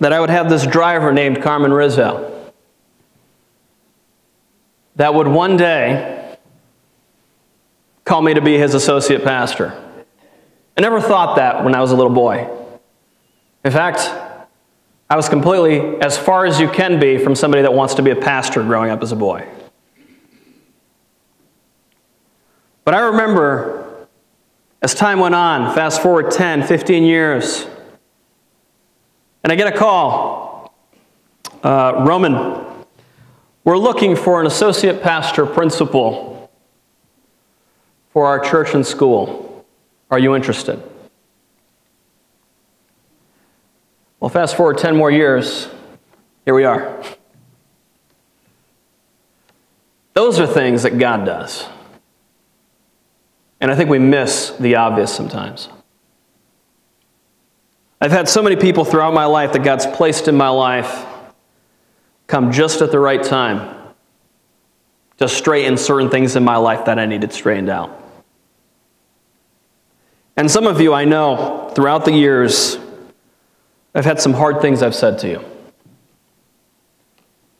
that 0.00 0.14
I 0.14 0.20
would 0.20 0.30
have 0.30 0.48
this 0.48 0.66
driver 0.66 1.12
named 1.12 1.42
Carmen 1.42 1.74
Rizzo 1.74 2.50
that 4.96 5.12
would 5.12 5.28
one 5.28 5.58
day 5.58 6.38
call 8.06 8.22
me 8.22 8.32
to 8.32 8.40
be 8.40 8.56
his 8.56 8.72
associate 8.72 9.22
pastor. 9.22 9.78
I 10.76 10.80
never 10.80 11.00
thought 11.00 11.36
that 11.36 11.64
when 11.64 11.74
I 11.74 11.80
was 11.80 11.90
a 11.90 11.96
little 11.96 12.12
boy. 12.12 12.48
In 13.64 13.72
fact, 13.72 14.00
I 15.10 15.16
was 15.16 15.28
completely 15.28 16.00
as 16.00 16.16
far 16.16 16.46
as 16.46 16.58
you 16.58 16.68
can 16.68 16.98
be 16.98 17.18
from 17.18 17.34
somebody 17.34 17.62
that 17.62 17.74
wants 17.74 17.94
to 17.94 18.02
be 18.02 18.10
a 18.10 18.16
pastor 18.16 18.62
growing 18.62 18.90
up 18.90 19.02
as 19.02 19.12
a 19.12 19.16
boy. 19.16 19.46
But 22.84 22.94
I 22.94 23.00
remember 23.00 23.82
as 24.80 24.94
time 24.94 25.20
went 25.20 25.34
on, 25.34 25.74
fast 25.74 26.02
forward 26.02 26.32
10, 26.32 26.66
15 26.66 27.04
years, 27.04 27.66
and 29.44 29.52
I 29.52 29.56
get 29.56 29.72
a 29.72 29.76
call. 29.76 30.74
Uh, 31.62 32.04
Roman, 32.04 32.84
we're 33.64 33.78
looking 33.78 34.16
for 34.16 34.40
an 34.40 34.46
associate 34.46 35.02
pastor 35.02 35.46
principal 35.46 36.50
for 38.12 38.26
our 38.26 38.40
church 38.40 38.74
and 38.74 38.84
school. 38.84 39.51
Are 40.12 40.18
you 40.18 40.36
interested? 40.36 40.80
Well, 44.20 44.28
fast 44.28 44.58
forward 44.58 44.76
10 44.76 44.94
more 44.94 45.10
years, 45.10 45.68
here 46.44 46.54
we 46.54 46.64
are. 46.64 47.02
Those 50.12 50.38
are 50.38 50.46
things 50.46 50.82
that 50.82 50.98
God 50.98 51.24
does. 51.24 51.66
And 53.58 53.70
I 53.70 53.74
think 53.74 53.88
we 53.88 53.98
miss 53.98 54.50
the 54.60 54.76
obvious 54.76 55.10
sometimes. 55.10 55.70
I've 57.98 58.12
had 58.12 58.28
so 58.28 58.42
many 58.42 58.56
people 58.56 58.84
throughout 58.84 59.14
my 59.14 59.24
life 59.24 59.54
that 59.54 59.64
God's 59.64 59.86
placed 59.86 60.28
in 60.28 60.36
my 60.36 60.50
life 60.50 61.06
come 62.26 62.52
just 62.52 62.82
at 62.82 62.90
the 62.90 62.98
right 62.98 63.22
time 63.22 63.94
to 65.16 65.26
straighten 65.26 65.78
certain 65.78 66.10
things 66.10 66.36
in 66.36 66.44
my 66.44 66.56
life 66.58 66.84
that 66.84 66.98
I 66.98 67.06
needed 67.06 67.32
straightened 67.32 67.70
out. 67.70 68.01
And 70.36 70.50
some 70.50 70.66
of 70.66 70.80
you 70.80 70.94
I 70.94 71.04
know 71.04 71.70
throughout 71.74 72.04
the 72.04 72.12
years, 72.12 72.78
I've 73.94 74.04
had 74.04 74.20
some 74.20 74.32
hard 74.32 74.60
things 74.60 74.82
I've 74.82 74.94
said 74.94 75.18
to 75.20 75.28
you. 75.28 75.44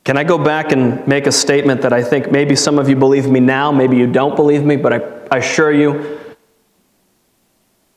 Can 0.04 0.16
I 0.16 0.24
go 0.24 0.36
back 0.36 0.72
and 0.72 1.06
make 1.06 1.26
a 1.26 1.32
statement 1.32 1.82
that 1.82 1.92
I 1.92 2.02
think 2.02 2.30
maybe 2.30 2.56
some 2.56 2.78
of 2.78 2.88
you 2.88 2.96
believe 2.96 3.28
me 3.28 3.40
now, 3.40 3.70
maybe 3.70 3.96
you 3.96 4.10
don't 4.10 4.34
believe 4.34 4.64
me, 4.64 4.76
but 4.76 4.92
I, 4.92 5.00
I 5.30 5.38
assure 5.38 5.70
you, 5.70 6.18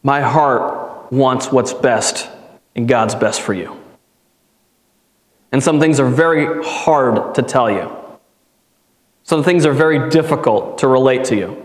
my 0.04 0.22
heart 0.22 1.12
wants 1.12 1.52
what's 1.52 1.74
best 1.74 2.30
and 2.76 2.88
God's 2.88 3.16
best 3.16 3.42
for 3.42 3.54
you. 3.54 3.76
And 5.52 5.64
some 5.64 5.80
things 5.80 6.00
are 6.00 6.10
very 6.10 6.64
hard 6.64 7.34
to 7.36 7.42
tell 7.42 7.72
you. 7.72 7.90
Some 9.24 9.44
things 9.44 9.66
are 9.66 9.74
very 9.74 10.10
difficult 10.10 10.78
to 10.80 10.88
relate 10.88 11.24
to 11.26 11.36
you. 11.36 11.65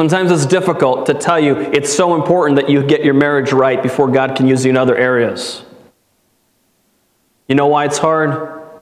Sometimes 0.00 0.30
it's 0.30 0.46
difficult 0.46 1.04
to 1.04 1.12
tell 1.12 1.38
you 1.38 1.58
it's 1.58 1.92
so 1.92 2.14
important 2.14 2.56
that 2.56 2.70
you 2.70 2.82
get 2.82 3.04
your 3.04 3.12
marriage 3.12 3.52
right 3.52 3.82
before 3.82 4.10
God 4.10 4.34
can 4.34 4.46
use 4.46 4.64
you 4.64 4.70
in 4.70 4.78
other 4.78 4.96
areas. 4.96 5.62
You 7.46 7.54
know 7.54 7.66
why 7.66 7.84
it's 7.84 7.98
hard? 7.98 8.80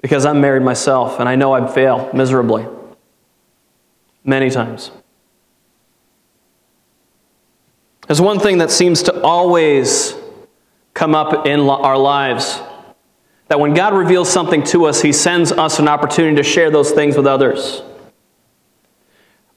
Because 0.00 0.24
I'm 0.24 0.40
married 0.40 0.62
myself 0.62 1.18
and 1.18 1.28
I 1.28 1.34
know 1.34 1.52
I'd 1.54 1.74
fail 1.74 2.08
miserably. 2.14 2.64
Many 4.22 4.50
times. 4.50 4.92
There's 8.06 8.20
one 8.20 8.38
thing 8.38 8.58
that 8.58 8.70
seems 8.70 9.02
to 9.02 9.20
always 9.20 10.14
come 10.94 11.16
up 11.16 11.44
in 11.44 11.58
our 11.58 11.98
lives 11.98 12.60
that 13.48 13.58
when 13.58 13.74
God 13.74 13.94
reveals 13.94 14.30
something 14.30 14.62
to 14.66 14.84
us, 14.84 15.02
He 15.02 15.12
sends 15.12 15.50
us 15.50 15.80
an 15.80 15.88
opportunity 15.88 16.36
to 16.36 16.44
share 16.44 16.70
those 16.70 16.92
things 16.92 17.16
with 17.16 17.26
others. 17.26 17.82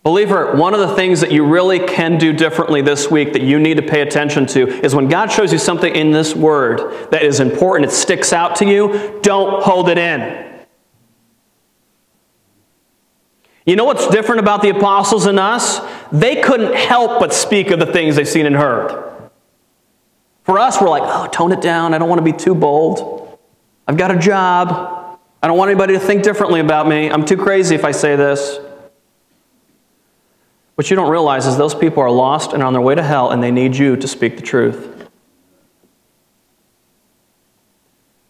Believer, 0.06 0.56
one 0.56 0.76
of 0.76 0.80
the 0.80 0.96
things 0.96 1.22
that 1.22 1.32
you 1.32 1.44
really 1.44 1.80
can 1.80 2.20
do 2.20 2.32
differently 2.32 2.84
this 2.84 3.10
week 3.10 3.34
that 3.34 3.42
you 3.42 3.58
need 3.58 3.78
to 3.78 3.82
pay 3.82 4.02
attention 4.02 4.46
to 4.46 4.68
is 4.86 4.94
when 4.94 5.08
God 5.08 5.32
shows 5.32 5.52
you 5.52 5.58
something 5.58 5.96
in 5.96 6.12
this 6.12 6.36
word 6.36 7.10
that 7.10 7.24
is 7.24 7.40
important, 7.40 7.92
it 7.92 7.94
sticks 7.94 8.32
out 8.32 8.58
to 8.58 8.66
you, 8.66 9.20
don't 9.24 9.64
hold 9.64 9.90
it 9.90 9.98
in. 9.98 10.62
You 13.66 13.76
know 13.76 13.86
what's 13.86 14.08
different 14.10 14.42
about 14.42 14.62
the 14.62 14.70
apostles 14.70 15.26
and 15.26 15.40
us? 15.40 15.80
They 16.12 16.40
couldn't 16.40 16.76
help 16.76 17.20
but 17.20 17.34
speak 17.34 17.72
of 17.72 17.80
the 17.80 17.88
things 17.88 18.16
they've 18.16 18.28
seen 18.28 18.46
and 18.46 18.56
heard. 18.56 19.32
For 20.44 20.60
us, 20.60 20.80
we're 20.80 20.88
like, 20.88 21.02
oh, 21.04 21.28
tone 21.32 21.52
it 21.52 21.62
down. 21.62 21.96
I 21.96 21.98
don't 21.98 22.10
want 22.10 22.24
to 22.24 22.32
be 22.32 22.38
too 22.38 22.54
bold. 22.54 23.40
I've 23.88 23.98
got 23.98 24.12
a 24.12 24.20
job. 24.20 25.20
I 25.42 25.48
don't 25.48 25.58
want 25.58 25.72
anybody 25.72 25.96
to 25.96 26.00
think 26.00 26.22
differently 26.22 26.60
about 26.60 26.88
me. 26.88 27.10
I'm 27.10 27.26
too 27.26 27.38
crazy 27.38 27.74
if 27.74 27.84
I 27.84 27.90
say 27.90 28.16
this. 28.16 28.60
What 30.76 30.90
you 30.90 30.96
don't 30.96 31.10
realize 31.10 31.48
is 31.48 31.58
those 31.58 31.74
people 31.74 32.04
are 32.04 32.12
lost 32.12 32.54
and 32.54 32.62
on 32.62 32.74
their 32.74 32.82
way 32.82 32.96
to 32.96 33.04
hell, 33.04 33.32
and 33.32 33.42
they 33.42 33.52
need 33.52 33.76
you 33.76 33.96
to 33.96 34.08
speak 34.08 34.36
the 34.36 34.42
truth. 34.42 35.08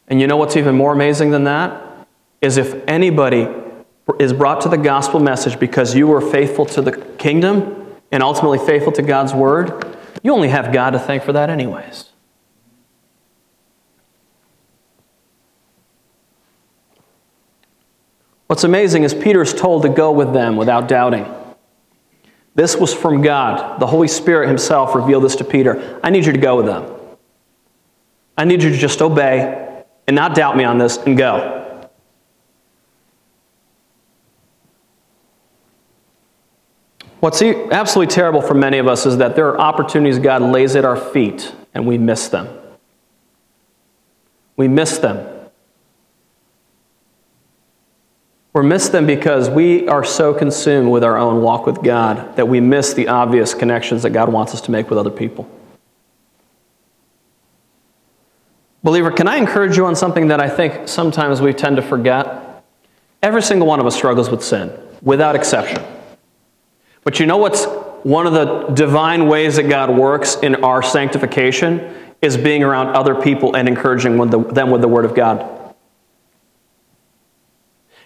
And 0.07 0.21
you 0.21 0.27
know 0.27 0.37
what's 0.37 0.55
even 0.55 0.75
more 0.75 0.93
amazing 0.93 1.31
than 1.31 1.45
that? 1.45 1.81
Is 2.41 2.57
if 2.57 2.87
anybody 2.87 3.47
is 4.19 4.33
brought 4.33 4.61
to 4.61 4.69
the 4.69 4.77
gospel 4.77 5.19
message 5.19 5.59
because 5.59 5.95
you 5.95 6.05
were 6.05 6.21
faithful 6.21 6.65
to 6.67 6.81
the 6.81 6.91
kingdom 7.17 7.97
and 8.11 8.21
ultimately 8.21 8.59
faithful 8.59 8.91
to 8.93 9.01
God's 9.01 9.33
word, 9.33 9.97
you 10.21 10.31
only 10.31 10.49
have 10.49 10.71
God 10.71 10.91
to 10.91 10.99
thank 10.99 11.23
for 11.23 11.33
that, 11.33 11.49
anyways. 11.49 12.09
What's 18.45 18.63
amazing 18.63 19.03
is 19.03 19.15
Peter's 19.15 19.55
told 19.55 19.81
to 19.81 19.89
go 19.89 20.11
with 20.11 20.31
them 20.33 20.55
without 20.55 20.87
doubting. 20.87 21.25
This 22.55 22.77
was 22.77 22.93
from 22.93 23.21
God. 23.21 23.79
The 23.79 23.87
Holy 23.87 24.07
Spirit 24.07 24.47
Himself 24.47 24.95
revealed 24.95 25.25
this 25.25 25.35
to 25.37 25.43
Peter. 25.43 25.99
I 26.03 26.09
need 26.09 26.25
you 26.25 26.31
to 26.31 26.39
go 26.39 26.55
with 26.55 26.65
them. 26.65 26.89
I 28.37 28.45
need 28.45 28.63
you 28.63 28.69
to 28.69 28.77
just 28.77 29.01
obey 29.01 29.83
and 30.07 30.15
not 30.15 30.35
doubt 30.35 30.55
me 30.55 30.63
on 30.63 30.77
this 30.77 30.97
and 30.97 31.17
go. 31.17 31.61
What's 37.19 37.41
absolutely 37.41 38.13
terrible 38.13 38.41
for 38.41 38.53
many 38.53 38.77
of 38.77 38.87
us 38.87 39.05
is 39.05 39.17
that 39.17 39.35
there 39.35 39.47
are 39.47 39.59
opportunities 39.59 40.19
God 40.19 40.41
lays 40.41 40.75
at 40.75 40.85
our 40.85 40.95
feet 40.95 41.53
and 41.73 41.87
we 41.87 41.97
miss 41.97 42.27
them. 42.27 42.47
We 44.55 44.67
miss 44.67 44.99
them. 44.99 45.34
We 48.55 48.61
miss 48.61 48.87
them 48.87 49.05
because 49.05 49.49
we 49.49 49.85
are 49.89 50.05
so 50.05 50.33
consumed 50.33 50.89
with 50.89 51.03
our 51.03 51.17
own 51.17 51.41
walk 51.41 51.65
with 51.65 51.83
God 51.83 52.37
that 52.37 52.47
we 52.47 52.61
miss 52.61 52.93
the 52.93 53.09
obvious 53.09 53.53
connections 53.53 54.03
that 54.03 54.11
God 54.11 54.31
wants 54.31 54.53
us 54.53 54.61
to 54.61 54.71
make 54.71 54.89
with 54.89 54.97
other 54.97 55.09
people. 55.09 55.45
Believer, 58.81 59.11
can 59.11 59.27
I 59.27 59.35
encourage 59.35 59.75
you 59.75 59.85
on 59.85 59.93
something 59.93 60.29
that 60.29 60.39
I 60.39 60.47
think 60.47 60.87
sometimes 60.87 61.41
we 61.41 61.51
tend 61.51 61.75
to 61.75 61.81
forget? 61.81 62.63
Every 63.21 63.41
single 63.41 63.67
one 63.67 63.81
of 63.81 63.85
us 63.85 63.95
struggles 63.95 64.29
with 64.29 64.41
sin, 64.41 64.71
without 65.01 65.35
exception. 65.35 65.83
But 67.03 67.19
you 67.19 67.25
know 67.25 67.37
what's 67.37 67.65
one 68.03 68.25
of 68.25 68.31
the 68.31 68.67
divine 68.73 69.27
ways 69.27 69.57
that 69.57 69.63
God 69.63 69.89
works 69.89 70.37
in 70.37 70.63
our 70.63 70.81
sanctification 70.81 71.93
is 72.21 72.37
being 72.37 72.63
around 72.63 72.95
other 72.95 73.15
people 73.15 73.57
and 73.57 73.67
encouraging 73.67 74.15
them 74.15 74.71
with 74.71 74.81
the 74.81 74.87
Word 74.87 75.03
of 75.03 75.13
God. 75.13 75.54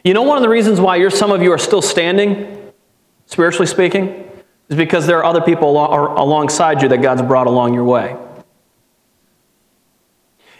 You 0.03 0.13
know, 0.13 0.21
one 0.23 0.37
of 0.37 0.43
the 0.43 0.49
reasons 0.49 0.79
why 0.79 0.95
you're, 0.95 1.09
some 1.09 1.31
of 1.31 1.41
you 1.41 1.51
are 1.51 1.57
still 1.57 1.81
standing, 1.81 2.71
spiritually 3.25 3.67
speaking, 3.67 4.29
is 4.69 4.77
because 4.77 5.07
there 5.07 5.17
are 5.17 5.25
other 5.25 5.41
people 5.41 5.71
alongside 5.71 6.81
you 6.81 6.89
that 6.89 7.01
God's 7.01 7.21
brought 7.21 7.47
along 7.47 7.73
your 7.73 7.83
way. 7.83 8.15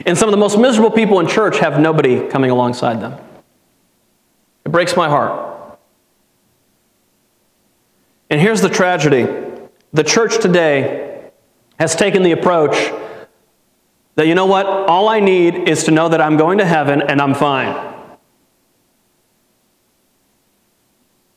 And 0.06 0.18
some 0.18 0.28
of 0.28 0.32
the 0.32 0.38
most 0.38 0.58
miserable 0.58 0.92
people 0.92 1.20
in 1.20 1.28
church 1.28 1.60
have 1.60 1.80
nobody 1.80 2.28
coming 2.28 2.52
alongside 2.52 3.02
them. 3.02 3.20
It 4.66 4.72
breaks 4.72 4.96
my 4.96 5.10
heart. 5.10 5.78
And 8.30 8.40
here's 8.40 8.62
the 8.62 8.70
tragedy 8.70 9.28
the 9.92 10.04
church 10.04 10.40
today 10.40 11.32
has 11.80 11.96
taken 11.96 12.24
the 12.24 12.32
approach 12.32 12.76
that, 14.16 14.28
you 14.28 14.36
know 14.36 14.46
what, 14.46 14.66
all 14.66 15.08
I 15.08 15.20
need 15.20 15.70
is 15.70 15.86
to 15.86 15.92
know 15.92 16.10
that 16.10 16.22
I'm 16.22 16.38
going 16.38 16.58
to 16.58 16.66
heaven 16.66 17.02
and 17.02 17.22
I'm 17.22 17.34
fine. 17.34 17.89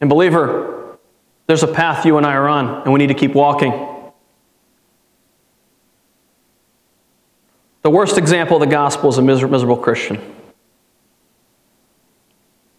And, 0.00 0.10
believer, 0.10 0.98
there's 1.46 1.62
a 1.62 1.68
path 1.68 2.04
you 2.06 2.16
and 2.16 2.26
I 2.26 2.34
are 2.34 2.48
on, 2.48 2.82
and 2.82 2.92
we 2.92 2.98
need 2.98 3.08
to 3.08 3.14
keep 3.14 3.34
walking. 3.34 3.72
The 7.82 7.90
worst 7.90 8.16
example 8.16 8.56
of 8.56 8.60
the 8.60 8.66
gospel 8.66 9.10
is 9.10 9.18
a 9.18 9.22
miserable 9.22 9.76
Christian. 9.76 10.20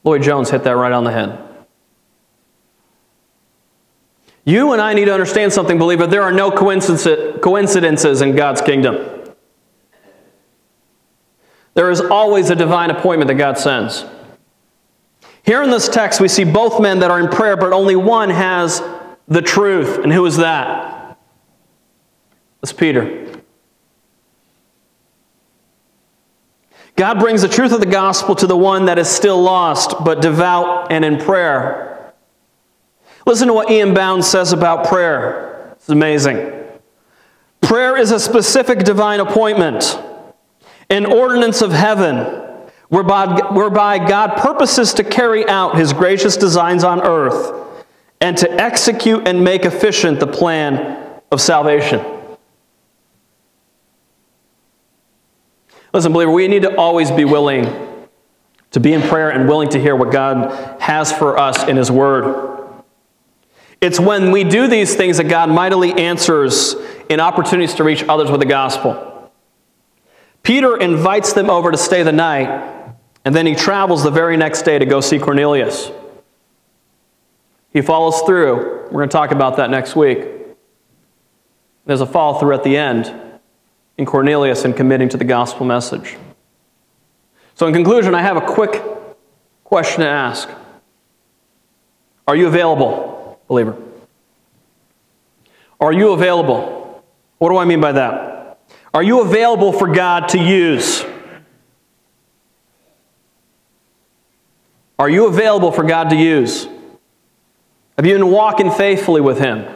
Lloyd 0.03 0.24
Jones 0.24 0.49
hit 0.49 0.64
that 0.64 0.76
right 0.76 0.91
on 0.91 1.03
the 1.03 1.11
head. 1.11 1.39
You 4.45 4.74
and 4.74 4.82
I 4.82 4.93
need 4.93 5.05
to 5.05 5.14
understand 5.14 5.53
something, 5.53 5.78
believer. 5.78 6.05
There 6.05 6.24
are 6.24 6.34
no 6.34 6.51
coincidences 6.51 8.22
in 8.22 8.36
God's 8.36 8.61
kingdom. 8.61 9.32
There 11.76 11.89
is 11.89 12.01
always 12.01 12.49
a 12.49 12.55
divine 12.55 12.89
appointment 12.89 13.30
that 13.30 13.36
God 13.36 13.57
sends. 13.57 14.05
Here 15.43 15.61
in 15.61 15.69
this 15.69 15.89
text, 15.89 16.21
we 16.21 16.29
see 16.29 16.45
both 16.45 16.81
men 16.81 16.99
that 16.99 17.11
are 17.11 17.19
in 17.19 17.27
prayer, 17.27 17.57
but 17.57 17.73
only 17.73 17.97
one 17.97 18.29
has 18.29 18.81
the 19.27 19.41
truth. 19.41 19.99
And 19.99 20.11
who 20.11 20.25
is 20.25 20.37
that? 20.37 21.17
It's 22.61 22.71
Peter. 22.71 23.29
God 26.95 27.19
brings 27.19 27.41
the 27.41 27.49
truth 27.49 27.73
of 27.73 27.81
the 27.81 27.85
gospel 27.85 28.35
to 28.35 28.47
the 28.47 28.55
one 28.55 28.85
that 28.85 28.97
is 28.97 29.09
still 29.09 29.41
lost, 29.41 29.95
but 30.05 30.21
devout 30.21 30.91
and 30.91 31.03
in 31.03 31.17
prayer. 31.17 32.13
Listen 33.25 33.47
to 33.47 33.53
what 33.53 33.69
E.M. 33.69 33.93
Bounds 33.93 34.27
says 34.27 34.53
about 34.53 34.87
prayer. 34.87 35.71
It's 35.73 35.89
amazing. 35.89 36.51
Prayer 37.61 37.97
is 37.97 38.11
a 38.11 38.19
specific 38.19 38.79
divine 38.79 39.19
appointment, 39.19 39.99
an 40.89 41.05
ordinance 41.05 41.61
of 41.61 41.71
heaven 41.71 42.42
whereby, 42.93 43.97
God 43.97 44.37
purposes 44.37 44.93
to 44.95 45.03
carry 45.03 45.47
out 45.47 45.77
his 45.77 45.93
gracious 45.93 46.37
designs 46.37 46.83
on 46.83 47.01
earth 47.01 47.81
and 48.21 48.37
to 48.37 48.49
execute 48.51 49.27
and 49.27 49.43
make 49.43 49.65
efficient 49.65 50.19
the 50.19 50.27
plan 50.27 51.21
of 51.31 51.41
salvation. 51.41 52.05
Listen, 55.93 56.13
believer, 56.13 56.31
we 56.31 56.47
need 56.47 56.61
to 56.63 56.75
always 56.75 57.11
be 57.11 57.25
willing 57.25 57.65
to 58.71 58.79
be 58.79 58.93
in 58.93 59.01
prayer 59.01 59.29
and 59.29 59.47
willing 59.47 59.69
to 59.69 59.79
hear 59.79 59.95
what 59.95 60.11
God 60.11 60.81
has 60.81 61.11
for 61.11 61.37
us 61.37 61.67
in 61.67 61.77
His 61.77 61.91
Word. 61.91 62.59
It's 63.81 63.99
when 63.99 64.31
we 64.31 64.43
do 64.43 64.67
these 64.67 64.95
things 64.95 65.17
that 65.17 65.25
God 65.25 65.49
mightily 65.49 65.93
answers 65.93 66.75
in 67.09 67.19
opportunities 67.19 67.75
to 67.75 67.83
reach 67.83 68.03
others 68.07 68.31
with 68.31 68.39
the 68.39 68.45
gospel. 68.45 69.31
Peter 70.41 70.77
invites 70.77 71.33
them 71.33 71.49
over 71.49 71.69
to 71.71 71.77
stay 71.77 72.01
the 72.01 72.11
night, 72.11 72.72
and 73.26 73.34
then 73.34 73.45
he 73.45 73.55
travels 73.55 74.03
the 74.03 74.11
very 74.11 74.38
next 74.38 74.63
day 74.63 74.78
to 74.78 74.86
go 74.86 75.01
see 75.01 75.19
Cornelius. 75.19 75.91
He 77.71 77.82
follows 77.82 78.21
through. 78.21 78.84
We're 78.86 78.99
going 78.99 79.09
to 79.09 79.13
talk 79.13 79.32
about 79.32 79.57
that 79.57 79.69
next 79.69 79.95
week. 79.95 80.28
There's 81.86 82.01
a 82.01 82.05
follow 82.05 82.39
through 82.39 82.53
at 82.53 82.63
the 82.63 82.78
end 82.78 83.13
in 83.97 84.05
Cornelius 84.05 84.65
and 84.65 84.76
committing 84.76 85.09
to 85.09 85.17
the 85.17 85.24
gospel 85.24 85.65
message. 85.65 86.17
So, 87.55 87.67
in 87.67 87.74
conclusion, 87.74 88.15
I 88.15 88.21
have 88.21 88.38
a 88.38 88.41
quick 88.41 88.82
question 89.63 90.01
to 90.01 90.07
ask 90.07 90.49
Are 92.28 92.36
you 92.36 92.47
available, 92.47 93.39
believer? 93.47 93.78
Are 95.80 95.91
you 95.91 96.11
available? 96.13 97.03
What 97.38 97.49
do 97.49 97.57
I 97.57 97.65
mean 97.65 97.82
by 97.82 97.91
that? 97.93 98.59
Are 98.93 99.03
you 99.03 99.21
available 99.21 99.74
for 99.74 99.88
God 99.88 100.30
to 100.30 100.39
use? 100.39 101.03
Are 104.99 105.09
you 105.09 105.27
available 105.27 105.71
for 105.71 105.83
God 105.83 106.09
to 106.11 106.15
use? 106.15 106.67
Have 107.97 108.05
you 108.05 108.13
been 108.13 108.31
walking 108.31 108.71
faithfully 108.71 109.21
with 109.21 109.39
Him? 109.39 109.67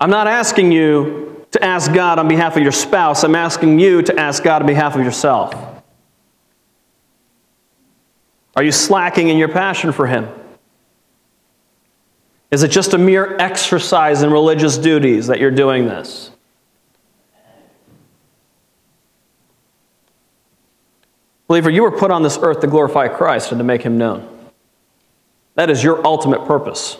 I'm 0.00 0.10
not 0.10 0.26
asking 0.26 0.72
you 0.72 1.46
to 1.52 1.62
ask 1.62 1.92
God 1.92 2.18
on 2.18 2.28
behalf 2.28 2.56
of 2.56 2.62
your 2.62 2.72
spouse, 2.72 3.24
I'm 3.24 3.34
asking 3.34 3.78
you 3.78 4.02
to 4.02 4.18
ask 4.18 4.42
God 4.42 4.62
on 4.62 4.66
behalf 4.66 4.96
of 4.96 5.04
yourself. 5.04 5.54
Are 8.56 8.62
you 8.62 8.72
slacking 8.72 9.28
in 9.28 9.36
your 9.36 9.48
passion 9.48 9.92
for 9.92 10.06
Him? 10.06 10.28
Is 12.50 12.62
it 12.62 12.68
just 12.68 12.92
a 12.92 12.98
mere 12.98 13.36
exercise 13.38 14.22
in 14.22 14.30
religious 14.30 14.76
duties 14.76 15.26
that 15.28 15.40
you're 15.40 15.50
doing 15.50 15.86
this? 15.86 16.30
Believer, 21.52 21.68
you 21.68 21.82
were 21.82 21.90
put 21.90 22.10
on 22.10 22.22
this 22.22 22.38
earth 22.40 22.60
to 22.60 22.66
glorify 22.66 23.08
Christ 23.08 23.52
and 23.52 23.58
to 23.58 23.62
make 23.62 23.82
him 23.82 23.98
known. 23.98 24.26
That 25.54 25.68
is 25.68 25.84
your 25.84 26.02
ultimate 26.06 26.46
purpose. 26.46 26.96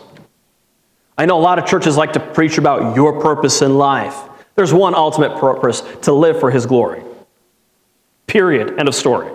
I 1.17 1.25
know 1.25 1.39
a 1.39 1.41
lot 1.41 1.57
of 1.57 1.65
churches 1.65 1.97
like 1.97 2.13
to 2.13 2.19
preach 2.19 2.59
about 2.59 2.95
your 2.95 3.19
purpose 3.19 3.63
in 3.63 3.79
life. 3.79 4.15
There's 4.53 4.71
one 4.71 4.93
ultimate 4.93 5.39
purpose 5.39 5.81
to 6.03 6.13
live 6.13 6.39
for 6.39 6.51
his 6.51 6.67
glory. 6.67 7.01
Period. 8.27 8.77
End 8.77 8.87
of 8.87 8.93
story. 8.93 9.27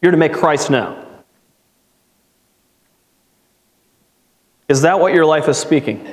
You're 0.00 0.12
to 0.12 0.16
make 0.16 0.32
Christ 0.32 0.70
known. 0.70 1.04
Is 4.66 4.80
that 4.80 4.98
what 4.98 5.12
your 5.12 5.26
life 5.26 5.46
is 5.46 5.58
speaking? 5.58 6.08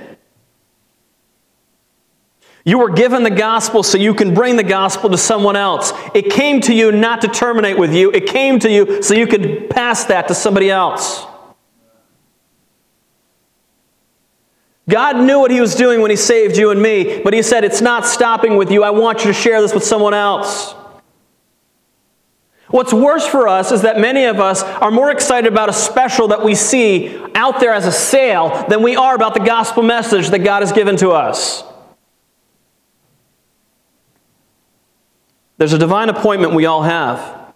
You 2.64 2.78
were 2.78 2.92
given 2.92 3.24
the 3.24 3.32
gospel 3.32 3.82
so 3.82 3.98
you 3.98 4.14
can 4.14 4.34
bring 4.34 4.56
the 4.56 4.64
gospel 4.64 5.10
to 5.10 5.18
someone 5.18 5.56
else. 5.56 5.94
It 6.14 6.32
came 6.32 6.62
to 6.62 6.74
you 6.74 6.92
not 6.92 7.22
to 7.22 7.28
terminate 7.28 7.78
with 7.78 7.94
you, 7.94 8.12
it 8.12 8.28
came 8.28 8.60
to 8.60 8.72
you 8.72 9.02
so 9.02 9.14
you 9.14 9.28
could 9.28 9.70
pass 9.70 10.06
that 10.06 10.28
to 10.28 10.36
somebody 10.36 10.70
else. 10.70 11.26
God 14.90 15.18
knew 15.18 15.40
what 15.40 15.52
He 15.52 15.62
was 15.62 15.76
doing 15.76 16.02
when 16.02 16.12
He 16.12 16.18
saved 16.18 16.58
you 16.58 16.70
and 16.70 16.82
me, 16.82 17.22
but 17.24 17.34
He 17.34 17.42
said, 17.42 17.64
It's 17.64 17.82
not 17.82 18.06
stopping 18.06 18.58
with 18.58 18.72
you. 18.72 18.84
I 18.84 18.92
want 18.92 19.20
you 19.20 19.28
to 19.28 19.34
share 19.34 19.62
this 19.62 19.74
with 19.74 19.84
someone 19.84 20.14
else. 20.14 20.76
What's 22.68 22.94
worse 22.94 23.26
for 23.26 23.48
us 23.48 23.72
is 23.72 23.82
that 23.82 24.00
many 24.00 24.26
of 24.26 24.40
us 24.40 24.64
are 24.64 24.92
more 24.92 25.12
excited 25.12 25.52
about 25.52 25.68
a 25.68 25.74
special 25.74 26.30
that 26.30 26.44
we 26.44 26.56
see 26.56 27.18
out 27.36 27.60
there 27.60 27.74
as 27.74 27.86
a 27.86 27.92
sale 27.92 28.66
than 28.70 28.82
we 28.82 28.96
are 28.96 29.14
about 29.14 29.34
the 29.34 29.42
gospel 29.42 29.84
message 29.84 30.30
that 30.30 30.40
God 30.40 30.62
has 30.62 30.72
given 30.72 30.96
to 30.98 31.12
us. 31.12 31.64
There's 35.62 35.74
a 35.74 35.78
divine 35.78 36.10
appointment 36.10 36.56
we 36.56 36.66
all 36.66 36.82
have. 36.82 37.54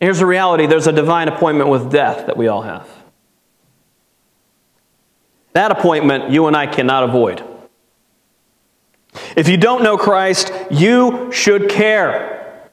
Here's 0.00 0.18
the 0.18 0.26
reality 0.26 0.66
there's 0.66 0.88
a 0.88 0.92
divine 0.92 1.28
appointment 1.28 1.70
with 1.70 1.92
death 1.92 2.26
that 2.26 2.36
we 2.36 2.48
all 2.48 2.62
have. 2.62 2.88
That 5.52 5.70
appointment 5.70 6.30
you 6.30 6.48
and 6.48 6.56
I 6.56 6.66
cannot 6.66 7.04
avoid. 7.04 7.40
If 9.36 9.48
you 9.48 9.56
don't 9.56 9.84
know 9.84 9.96
Christ, 9.96 10.52
you 10.68 11.30
should 11.30 11.70
care. 11.70 12.68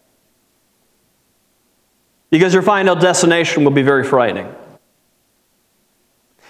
Because 2.31 2.51
your 2.51 2.63
final 2.63 2.95
destination 2.95 3.63
will 3.63 3.69
be 3.69 3.83
very 3.83 4.03
frightening. 4.03 4.51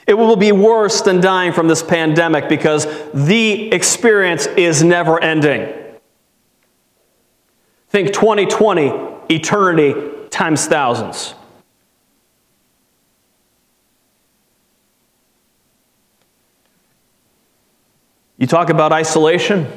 It 0.07 0.13
will 0.13 0.37
be 0.37 0.53
worse 0.53 1.01
than 1.01 1.19
dying 1.19 1.51
from 1.51 1.67
this 1.67 1.83
pandemic 1.83 2.47
because 2.47 2.87
the 3.13 3.69
experience 3.73 4.45
is 4.45 4.81
never 4.81 5.21
ending. 5.21 5.82
Think 7.93 8.11
2020, 8.11 8.91
eternity 9.29 9.93
times 10.31 10.65
thousands. 10.65 11.35
You 18.39 18.47
talk 18.47 18.71
about 18.71 18.91
isolation. 18.91 19.67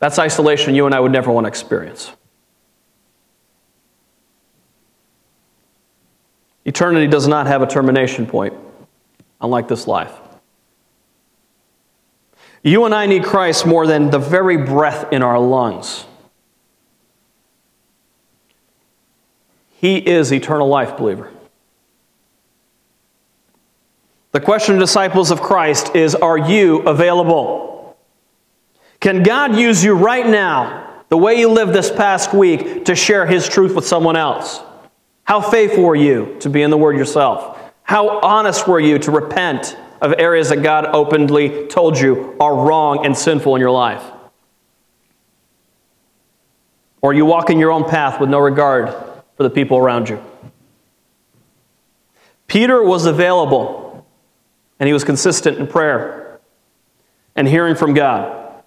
That's 0.00 0.18
isolation 0.18 0.74
you 0.74 0.84
and 0.84 0.92
I 0.92 0.98
would 0.98 1.12
never 1.12 1.30
want 1.30 1.44
to 1.44 1.48
experience. 1.48 2.10
Eternity 6.64 7.06
does 7.06 7.28
not 7.28 7.46
have 7.46 7.62
a 7.62 7.68
termination 7.68 8.26
point, 8.26 8.54
unlike 9.40 9.68
this 9.68 9.86
life. 9.86 10.12
You 12.64 12.84
and 12.84 12.92
I 12.92 13.06
need 13.06 13.22
Christ 13.22 13.64
more 13.64 13.86
than 13.86 14.10
the 14.10 14.18
very 14.18 14.56
breath 14.56 15.12
in 15.12 15.22
our 15.22 15.38
lungs. 15.38 16.04
He 19.82 19.96
is 19.98 20.32
eternal 20.32 20.68
life, 20.68 20.96
believer. 20.96 21.28
The 24.30 24.40
question, 24.40 24.78
disciples 24.78 25.32
of 25.32 25.42
Christ, 25.42 25.96
is 25.96 26.14
Are 26.14 26.38
you 26.38 26.82
available? 26.82 27.98
Can 29.00 29.24
God 29.24 29.56
use 29.56 29.82
you 29.82 29.94
right 29.94 30.26
now, 30.26 31.02
the 31.08 31.18
way 31.18 31.34
you 31.34 31.48
lived 31.48 31.72
this 31.72 31.90
past 31.90 32.32
week, 32.32 32.84
to 32.84 32.94
share 32.94 33.26
His 33.26 33.48
truth 33.48 33.74
with 33.74 33.84
someone 33.84 34.14
else? 34.14 34.60
How 35.24 35.40
faithful 35.40 35.82
were 35.82 35.96
you 35.96 36.36
to 36.38 36.48
be 36.48 36.62
in 36.62 36.70
the 36.70 36.78
Word 36.78 36.96
yourself? 36.96 37.58
How 37.82 38.20
honest 38.20 38.68
were 38.68 38.80
you 38.80 39.00
to 39.00 39.10
repent 39.10 39.76
of 40.00 40.14
areas 40.16 40.50
that 40.50 40.62
God 40.62 40.86
openly 40.86 41.66
told 41.66 41.98
you 41.98 42.36
are 42.38 42.54
wrong 42.54 43.04
and 43.04 43.18
sinful 43.18 43.56
in 43.56 43.60
your 43.60 43.72
life? 43.72 44.04
Or 47.00 47.12
you 47.12 47.26
walking 47.26 47.58
your 47.58 47.72
own 47.72 47.82
path 47.82 48.20
with 48.20 48.30
no 48.30 48.38
regard 48.38 49.11
for 49.36 49.42
the 49.42 49.50
people 49.50 49.78
around 49.78 50.08
you. 50.08 50.22
Peter 52.46 52.82
was 52.82 53.06
available 53.06 54.06
and 54.78 54.86
he 54.86 54.92
was 54.92 55.04
consistent 55.04 55.58
in 55.58 55.66
prayer 55.66 56.40
and 57.34 57.48
hearing 57.48 57.74
from 57.74 57.94
God. 57.94 58.62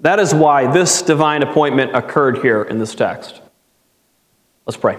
That 0.00 0.18
is 0.18 0.34
why 0.34 0.70
this 0.70 1.02
divine 1.02 1.42
appointment 1.42 1.94
occurred 1.94 2.38
here 2.38 2.62
in 2.62 2.78
this 2.78 2.94
text. 2.94 3.40
Let's 4.66 4.76
pray. 4.76 4.98